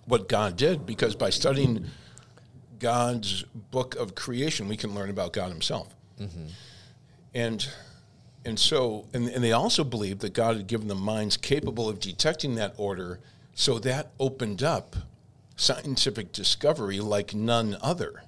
[0.08, 1.86] what God did, because by studying
[2.80, 5.94] God's book of creation, we can learn about God Himself.
[6.20, 6.48] Mm-hmm.
[7.36, 7.68] And
[8.46, 12.00] and so and, and they also believed that God had given them minds capable of
[12.00, 13.20] detecting that order,
[13.54, 14.96] so that opened up
[15.56, 18.24] scientific discovery like none other.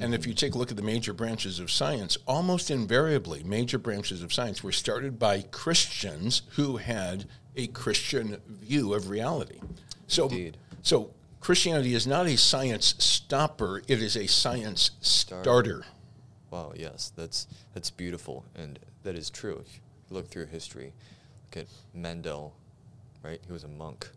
[0.00, 0.46] And if you mm-hmm.
[0.46, 4.62] take a look at the major branches of science, almost invariably, major branches of science
[4.62, 7.24] were started by Christians who had
[7.56, 9.58] a Christian view of reality.
[10.06, 10.56] So, Indeed.
[10.82, 11.10] so
[11.40, 15.84] Christianity is not a science stopper; it is a science starter.
[16.50, 19.62] Wow, yes, that's that's beautiful, and that is true.
[19.66, 19.80] If you
[20.10, 20.92] look through history,
[21.46, 22.54] look at Mendel,
[23.22, 23.40] right?
[23.46, 24.08] He was a monk,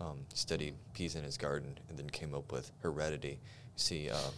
[0.00, 3.38] um, studied peas in his garden, and then came up with heredity.
[3.38, 4.30] You see, uh,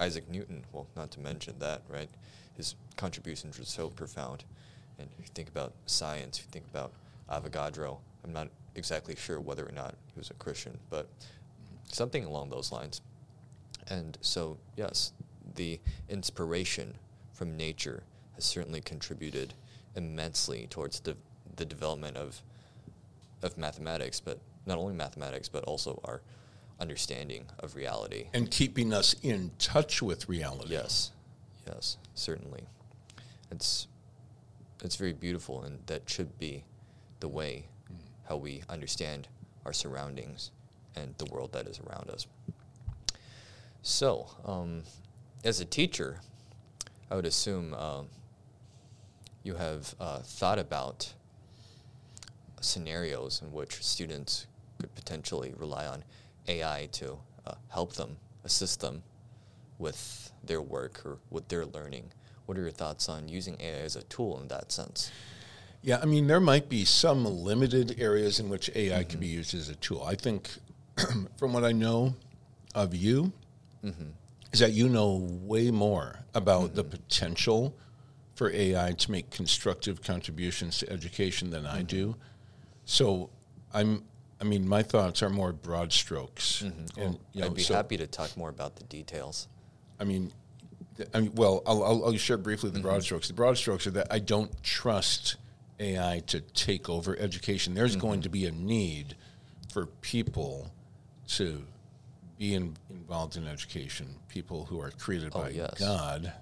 [0.00, 0.64] Isaac Newton.
[0.72, 2.10] Well, not to mention that, right?
[2.56, 4.44] His contributions were so profound.
[4.98, 6.92] And if you think about science, if you think about
[7.30, 11.08] Avogadro, I'm not exactly sure whether or not he was a Christian, but
[11.92, 13.00] something along those lines.
[13.88, 15.12] And so, yes,
[15.54, 16.94] the inspiration
[17.32, 18.02] from nature
[18.34, 19.54] has certainly contributed
[19.94, 21.16] immensely towards the,
[21.56, 22.42] the development of,
[23.42, 26.20] of mathematics, but not only mathematics, but also our
[26.80, 28.28] understanding of reality.
[28.32, 30.72] and keeping us in touch with reality.
[30.72, 31.10] Yes,
[31.66, 32.64] yes, certainly.
[33.50, 33.88] It's,
[34.84, 36.64] it's very beautiful, and that should be
[37.20, 37.96] the way mm.
[38.28, 39.26] how we understand
[39.64, 40.52] our surroundings
[40.98, 42.26] and the world that is around us.
[43.82, 44.82] So, um,
[45.44, 46.20] as a teacher,
[47.10, 48.08] I would assume um,
[49.42, 51.14] you have uh, thought about
[52.60, 54.46] scenarios in which students
[54.78, 56.04] could potentially rely on
[56.48, 59.02] AI to uh, help them, assist them
[59.78, 62.12] with their work or with their learning.
[62.46, 65.10] What are your thoughts on using AI as a tool in that sense?
[65.82, 69.54] Yeah, I mean, there might be some limited areas in which AI can be used
[69.54, 70.02] as a tool.
[70.02, 70.50] I think,
[71.38, 72.14] from what I know,
[72.74, 73.32] of you
[73.84, 74.10] mm-hmm.
[74.52, 76.90] is that you know way more about the mm-hmm.
[76.90, 77.76] potential
[78.34, 82.10] for AI to make constructive contributions to education than I do.
[82.10, 82.20] Mm-hmm.
[82.84, 83.30] So
[83.74, 84.04] I'm,
[84.40, 86.62] I mean, my thoughts are more broad strokes.
[86.62, 89.48] And, oh, you know, I'd be so- happy to talk more about the details.
[89.98, 90.32] I mean,
[90.96, 93.26] th- I mean, well, I'll, I'll, I'll share briefly the broad strokes.
[93.26, 95.36] The broad strokes are that I don't trust
[95.80, 97.74] AI to take over education.
[97.74, 99.16] There's going to be a need
[99.72, 100.70] for people
[101.28, 101.62] to
[102.38, 105.78] be in, involved in education, people who are created oh, by yes.
[105.78, 106.32] God,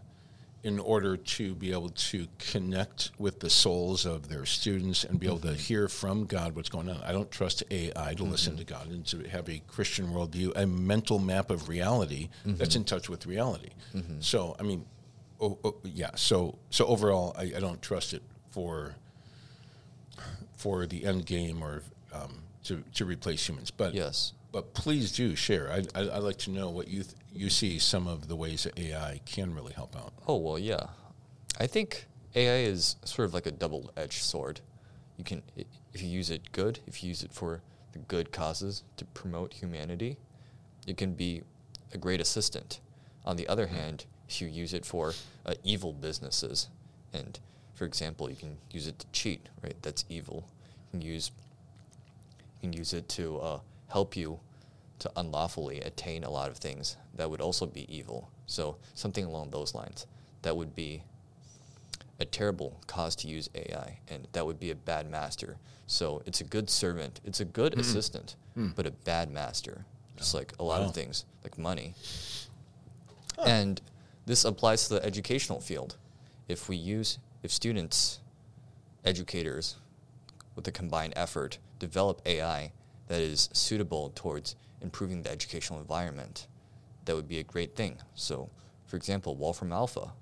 [0.62, 5.26] in order to be able to connect with the souls of their students and be
[5.26, 5.56] able to mm-hmm.
[5.56, 7.00] hear from God what's going on.
[7.04, 8.64] I don't trust AI to listen mm-hmm.
[8.64, 12.78] to God and to have a Christian worldview, a mental map of reality that's mm-hmm.
[12.80, 13.70] in touch with reality.
[14.20, 14.84] So, I mean,
[15.40, 16.10] oh, oh, yeah.
[16.16, 18.96] So, so overall, I, I don't trust it for
[20.56, 21.82] for the end game or
[22.12, 23.70] um, to to replace humans.
[23.70, 24.32] But Yes.
[24.52, 25.70] but please do share.
[25.72, 28.62] I I I'd like to know what you th- you see some of the ways
[28.64, 30.12] that AI can really help out.
[30.26, 30.86] Oh well, yeah.
[31.58, 34.60] I think AI is sort of like a double-edged sword.
[35.16, 35.42] You can,
[35.94, 37.62] if you use it good, if you use it for
[37.92, 40.18] the good causes to promote humanity,
[40.86, 41.42] it can be
[41.94, 42.80] a great assistant.
[43.24, 45.14] On the other hand, if you use it for
[45.46, 46.68] uh, evil businesses,
[47.14, 47.40] and
[47.74, 49.76] for example, you can use it to cheat, right?
[49.82, 50.46] That's evil.
[50.92, 51.30] You can use
[52.62, 54.40] you can use it to uh, help you
[54.98, 58.30] to unlawfully attain a lot of things that would also be evil.
[58.46, 60.06] So something along those lines.
[60.42, 61.02] That would be
[62.18, 65.58] a terrible cause to use AI, and that would be a bad master.
[65.86, 68.36] So it's a good servant, it's a good assistant,
[68.74, 69.84] but a bad master.
[70.16, 70.86] Just like a lot Wow.
[70.88, 71.94] of things, like money.
[73.44, 73.80] And
[74.24, 75.96] this applies to the educational field.
[76.48, 78.20] If we use, if students,
[79.04, 79.76] educators,
[80.56, 82.72] with a combined effort, develop AI
[83.06, 86.48] that is suitable towards improving the educational environment,
[87.04, 87.98] that would be a great thing.
[88.14, 88.50] So,
[88.86, 90.12] for example, Wolfram Alpha,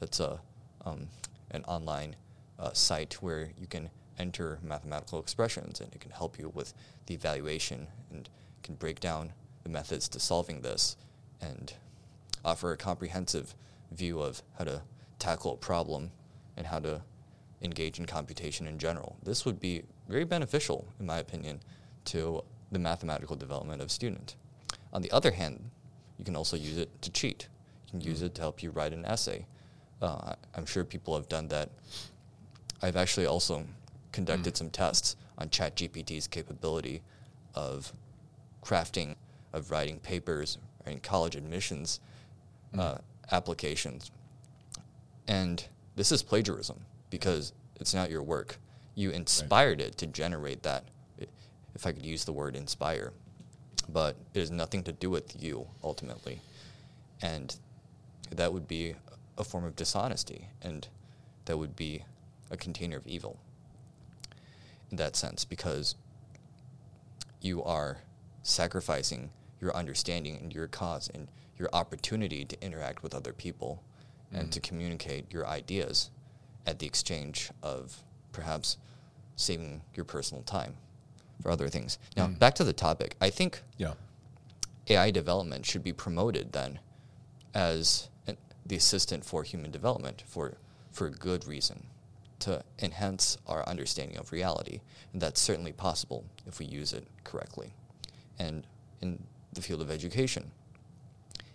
[0.00, 0.40] that's a
[0.84, 1.08] um,
[1.50, 2.16] an online
[2.58, 3.88] uh, site where you can
[4.18, 6.74] enter mathematical expressions, and it can help you with
[7.06, 8.28] the evaluation and
[8.62, 9.32] can break down
[9.62, 10.96] the methods to solving this,
[11.40, 11.74] and
[12.44, 13.54] offer a comprehensive
[13.92, 14.82] view of how to
[15.18, 16.10] tackle a problem
[16.56, 17.00] and how to
[17.64, 19.16] engage in computation in general.
[19.22, 21.60] This would be very beneficial, in my opinion,
[22.06, 24.36] to the mathematical development of student.
[24.92, 25.70] On the other hand,
[26.18, 27.48] you can also use it to cheat.
[27.86, 29.46] You can use it to help you write an essay.
[30.00, 31.70] Uh, I'm sure people have done that.
[32.82, 33.64] I've actually also
[34.12, 37.02] conducted some tests on ChatGPT's capability
[37.54, 37.92] of
[38.62, 39.16] crafting,
[39.52, 42.00] of writing papers, writing college admissions
[42.78, 42.98] uh,
[43.32, 44.10] applications.
[45.26, 45.64] And
[45.96, 46.80] this is plagiarism
[47.10, 48.58] because it's not your work.
[48.94, 50.84] You inspired it to generate that,
[51.74, 53.12] if I could use the word inspire.
[53.88, 56.40] But it has nothing to do with you ultimately.
[57.20, 57.54] And
[58.30, 58.94] that would be
[59.36, 60.86] a form of dishonesty, and
[61.44, 62.04] that would be
[62.50, 63.38] a container of evil
[64.90, 65.96] in that sense because
[67.40, 67.98] you are
[68.42, 69.30] sacrificing
[69.60, 71.28] your understanding and your cause and
[71.58, 73.82] your opportunity to interact with other people
[74.34, 74.68] and to mm-hmm.
[74.68, 76.10] communicate your ideas
[76.66, 78.78] at the exchange of perhaps
[79.36, 80.74] saving your personal time
[81.42, 81.98] for other things.
[82.16, 82.38] Now, mm.
[82.38, 83.16] back to the topic.
[83.20, 83.94] I think Yeah.
[84.88, 86.78] AI development should be promoted then
[87.54, 90.54] as an, the assistant for human development for
[90.90, 91.86] for a good reason
[92.38, 94.80] to enhance our understanding of reality
[95.12, 97.72] and that's certainly possible if we use it correctly
[98.38, 98.66] and
[99.00, 100.50] in the field of education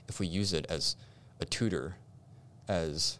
[0.08, 0.96] if we use it as
[1.40, 1.96] a tutor
[2.70, 3.18] as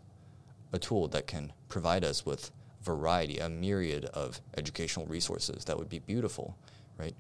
[0.72, 2.52] a tool that can provide us with
[2.84, 5.66] variety, a myriad of educational resources.
[5.66, 6.56] That would be beautiful,
[6.98, 7.16] right?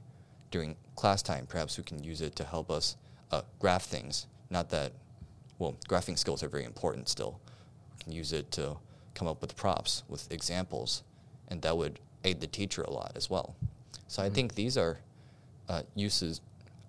[0.51, 2.95] During class time, perhaps we can use it to help us
[3.31, 4.27] uh, graph things.
[4.49, 4.93] Not that,
[5.57, 7.39] well, graphing skills are very important still.
[7.97, 8.77] We can use it to
[9.15, 11.03] come up with props, with examples,
[11.49, 13.55] and that would aid the teacher a lot as well.
[14.07, 14.99] So I think these are
[15.67, 16.41] uh, uses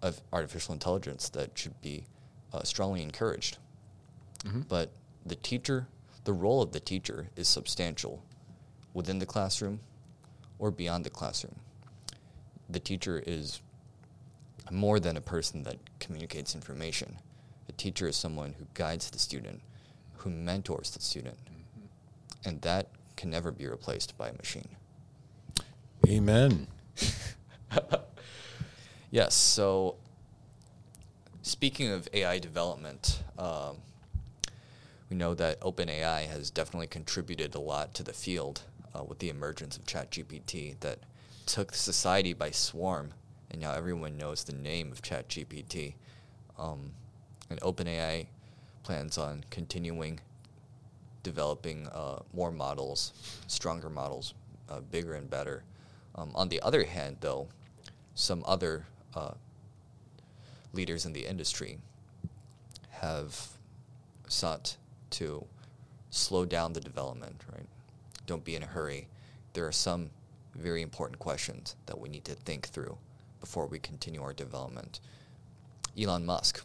[0.03, 2.05] of artificial intelligence that should be
[2.53, 3.59] uh, strongly encouraged.
[4.69, 4.91] But
[5.25, 5.87] the teacher,
[6.25, 8.23] the role of the teacher is substantial
[8.95, 9.81] within the classroom
[10.59, 11.57] or beyond the classroom.
[12.69, 13.61] The teacher is
[14.71, 17.19] more than a person that communicates information.
[17.69, 19.61] A teacher is someone who guides the student,
[20.19, 21.39] who mentors the student.
[22.45, 24.69] And that can never be replaced by a machine.
[26.07, 26.67] Amen.
[29.11, 29.35] Yes.
[29.35, 29.97] So,
[31.43, 33.79] speaking of AI development, um,
[35.11, 38.63] we know that OpenAI has definitely contributed a lot to the field
[38.95, 41.01] uh, with the emergence of ChatGPT that
[41.47, 43.11] took society by swarm,
[43.51, 45.95] and now everyone knows the name of ChatGPT.
[46.57, 46.93] Um,
[47.51, 48.27] and OpenAI
[48.85, 50.21] plans on continuing
[51.23, 53.13] developing uh, more models,
[53.49, 54.35] stronger models,
[54.69, 55.65] uh, bigger and better.
[56.15, 57.49] Um, on the other hand, though,
[58.15, 59.33] some other uh,
[60.73, 61.79] leaders in the industry
[62.91, 63.49] have
[64.29, 64.77] sought
[65.11, 65.47] to
[66.11, 67.67] slow down the development, right?
[68.27, 69.09] Don't be in a hurry.
[69.53, 70.11] There are some
[70.55, 72.99] very important questions that we need to think through
[73.41, 75.01] before we continue our development.
[75.99, 76.65] Elon Musk,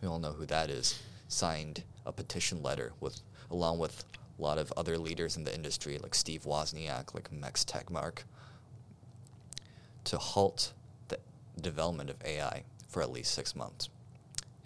[0.00, 3.20] we all know who that is, signed a petition letter with
[3.50, 4.04] along with
[4.38, 8.24] a lot of other leaders in the industry like Steve Wozniak, like Max Tegmark,
[10.04, 10.72] to halt
[11.08, 11.18] the
[11.60, 13.88] development of AI for at least six months.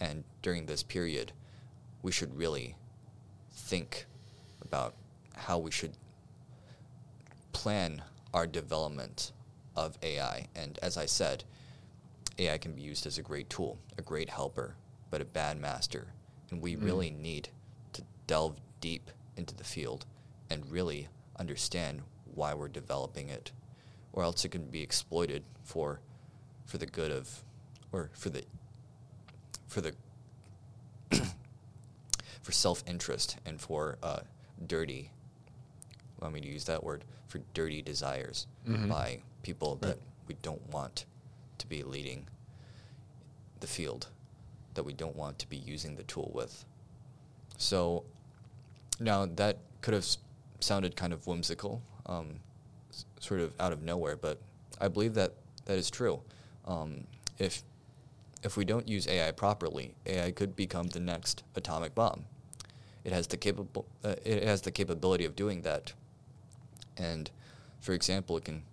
[0.01, 1.33] And during this period,
[2.03, 2.77] we should really
[3.51, 4.07] think
[4.63, 4.95] about
[5.37, 5.97] how we should
[7.53, 8.03] plan
[8.35, 9.33] our development
[9.77, 10.47] of AI.
[10.55, 11.45] And as I said,
[12.39, 14.77] AI can be used as a great tool, a great helper,
[15.11, 16.09] but a bad master.
[16.51, 16.85] And we hmm.
[16.85, 17.49] really need
[17.95, 20.07] to delve deep into the field
[20.51, 21.09] and really
[21.39, 22.03] understand
[22.35, 23.53] why we're developing it,
[24.13, 26.01] or else it can be exploited for
[26.65, 27.45] for the good of
[27.93, 28.45] or for the
[29.67, 29.93] for the
[32.49, 34.21] for self-interest and for uh,
[34.67, 35.11] dirty
[36.19, 38.47] allow me to use that word for dirty desires
[38.89, 41.05] by people that we don't want
[41.59, 42.27] to be leading
[43.61, 44.07] the field
[44.73, 46.65] that we don't want to be using the tool with.
[47.59, 48.05] So
[48.99, 50.17] now that could have s-
[50.61, 52.37] sounded kind of whimsical um,
[52.91, 54.39] s- sort of out of nowhere but
[54.81, 55.35] i believe that
[55.67, 56.23] that is true.
[56.67, 57.05] Um,
[57.39, 57.63] if
[58.43, 62.25] if we don't use AI properly, AI could become the next atomic bomb.
[63.09, 65.95] It has the capable uh, it has the capability of doing that.
[66.99, 67.31] And
[67.81, 68.65] for example, it can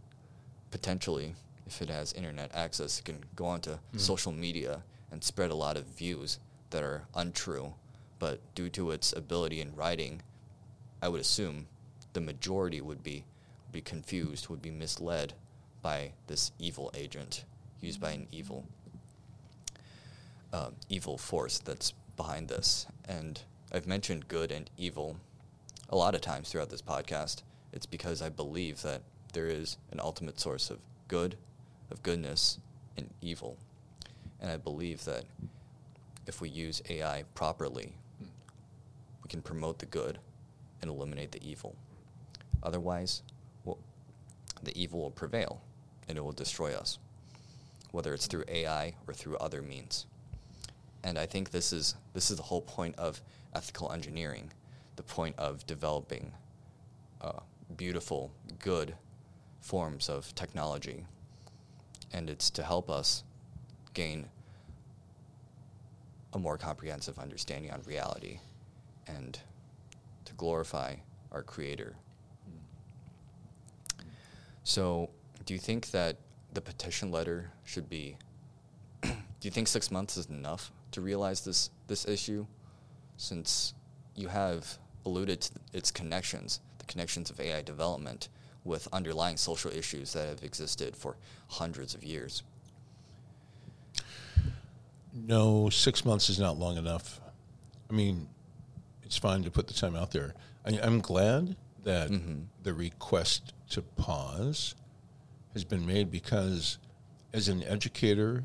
[0.71, 1.35] potentially,
[1.65, 5.77] if it has internet access, it can go onto social media and spread a lot
[5.77, 6.39] of views
[6.71, 7.75] that are untrue.
[8.19, 10.21] But due to its ability in writing,
[11.01, 11.67] I would assume
[12.11, 13.23] the majority would be
[13.71, 15.31] be confused, would be misled
[15.81, 17.45] by this evil agent
[17.79, 18.65] used by an evil
[20.51, 22.85] uh, evil force that's behind this.
[23.07, 23.39] And
[23.75, 25.17] I've mentioned good and evil
[25.89, 27.43] a lot of times throughout this podcast.
[27.73, 29.01] It's because I believe that
[29.33, 30.79] there is an ultimate source of
[31.09, 31.35] good,
[31.91, 32.57] of goodness,
[32.95, 33.57] and evil.
[34.39, 35.25] And I believe that
[36.25, 37.91] if we use AI properly,
[38.21, 40.19] we can promote the good
[40.81, 41.75] and eliminate the evil.
[42.63, 43.23] Otherwise,
[43.65, 43.79] well,
[44.63, 45.61] the evil will prevail
[46.07, 46.97] and it will destroy us,
[47.91, 50.05] whether it's through AI or through other means.
[51.05, 53.21] And I think this is this is the whole point of
[53.53, 54.51] ethical engineering,
[54.95, 56.33] the point of developing
[57.21, 57.41] uh,
[57.77, 58.95] beautiful, good
[59.61, 61.05] forms of technology,
[62.11, 63.23] and it's to help us
[63.93, 64.27] gain
[66.33, 68.39] a more comprehensive understanding on reality,
[69.05, 69.39] and
[70.25, 70.95] to glorify
[71.31, 71.95] our Creator.
[74.63, 75.11] So,
[75.45, 76.17] do you think that
[76.51, 78.17] the petition letter should be?
[79.03, 79.11] do
[79.43, 82.45] you think six months is enough to realize this this issue,
[83.17, 83.73] since
[84.15, 88.29] you have alluded to its connections, the connections of AI development
[88.63, 91.17] with underlying social issues that have existed for
[91.49, 92.43] hundreds of years?
[95.13, 97.19] No, six months is not long enough.
[97.89, 98.27] I mean,
[99.03, 100.33] it's fine to put the time out there.
[100.65, 102.43] I, I'm glad that mm-hmm.
[102.63, 104.75] the request to pause
[105.53, 106.79] has been made because,
[107.33, 108.43] as an educator,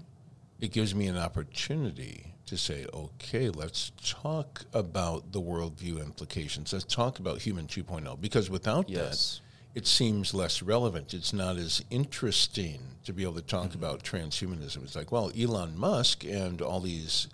[0.60, 6.72] it gives me an opportunity to say, okay, let's talk about the worldview implications.
[6.72, 9.40] Let's talk about human 2.0 because without Yes.
[9.74, 11.14] that, it seems less relevant.
[11.14, 13.78] It's not as interesting to be able to talk mm-hmm.
[13.78, 14.82] about transhumanism.
[14.82, 17.28] It's like, well, Elon Musk and all these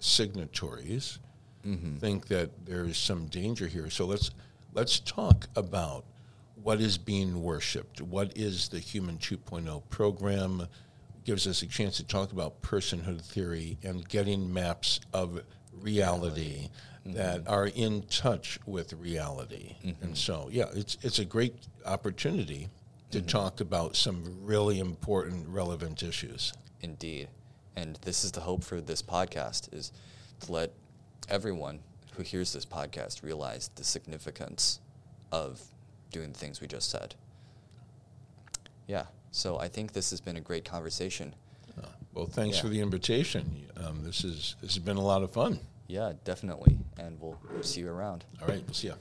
[0.00, 1.18] signatories
[1.66, 1.96] mm-hmm.
[1.96, 3.88] think that there's some danger here.
[3.88, 4.30] So let's
[4.74, 6.04] let's talk about
[6.62, 8.02] what is being worshipped.
[8.02, 10.68] What is the Human 2.0 program?
[11.24, 15.42] Gives us a chance to talk about personhood theory and getting maps of
[15.72, 16.70] reality
[17.06, 17.16] mm-hmm.
[17.16, 19.76] that are in touch with reality.
[19.84, 20.04] Mm-hmm.
[20.04, 21.54] And so, yeah, it's it's a great
[21.84, 22.68] opportunity
[23.10, 23.26] to mm-hmm.
[23.26, 26.52] talk about some really important, relevant issues.
[26.80, 27.28] Indeed.
[27.76, 29.92] And this is the hope for this podcast is
[30.40, 30.72] to let
[31.28, 31.80] everyone
[32.14, 34.80] who hears this podcast realize the significance
[35.30, 35.62] of
[36.10, 37.14] doing the things we just said.
[38.86, 39.04] Yeah.
[39.30, 41.34] So I think this has been a great conversation.
[41.80, 42.62] Uh, well, thanks Yeah.
[42.62, 43.66] for the invitation.
[43.76, 45.60] Um, this is this has been a lot of fun.
[45.86, 46.78] Yeah, definitely.
[46.98, 48.24] And we'll see you around.
[48.42, 48.94] All right, we'll see ya.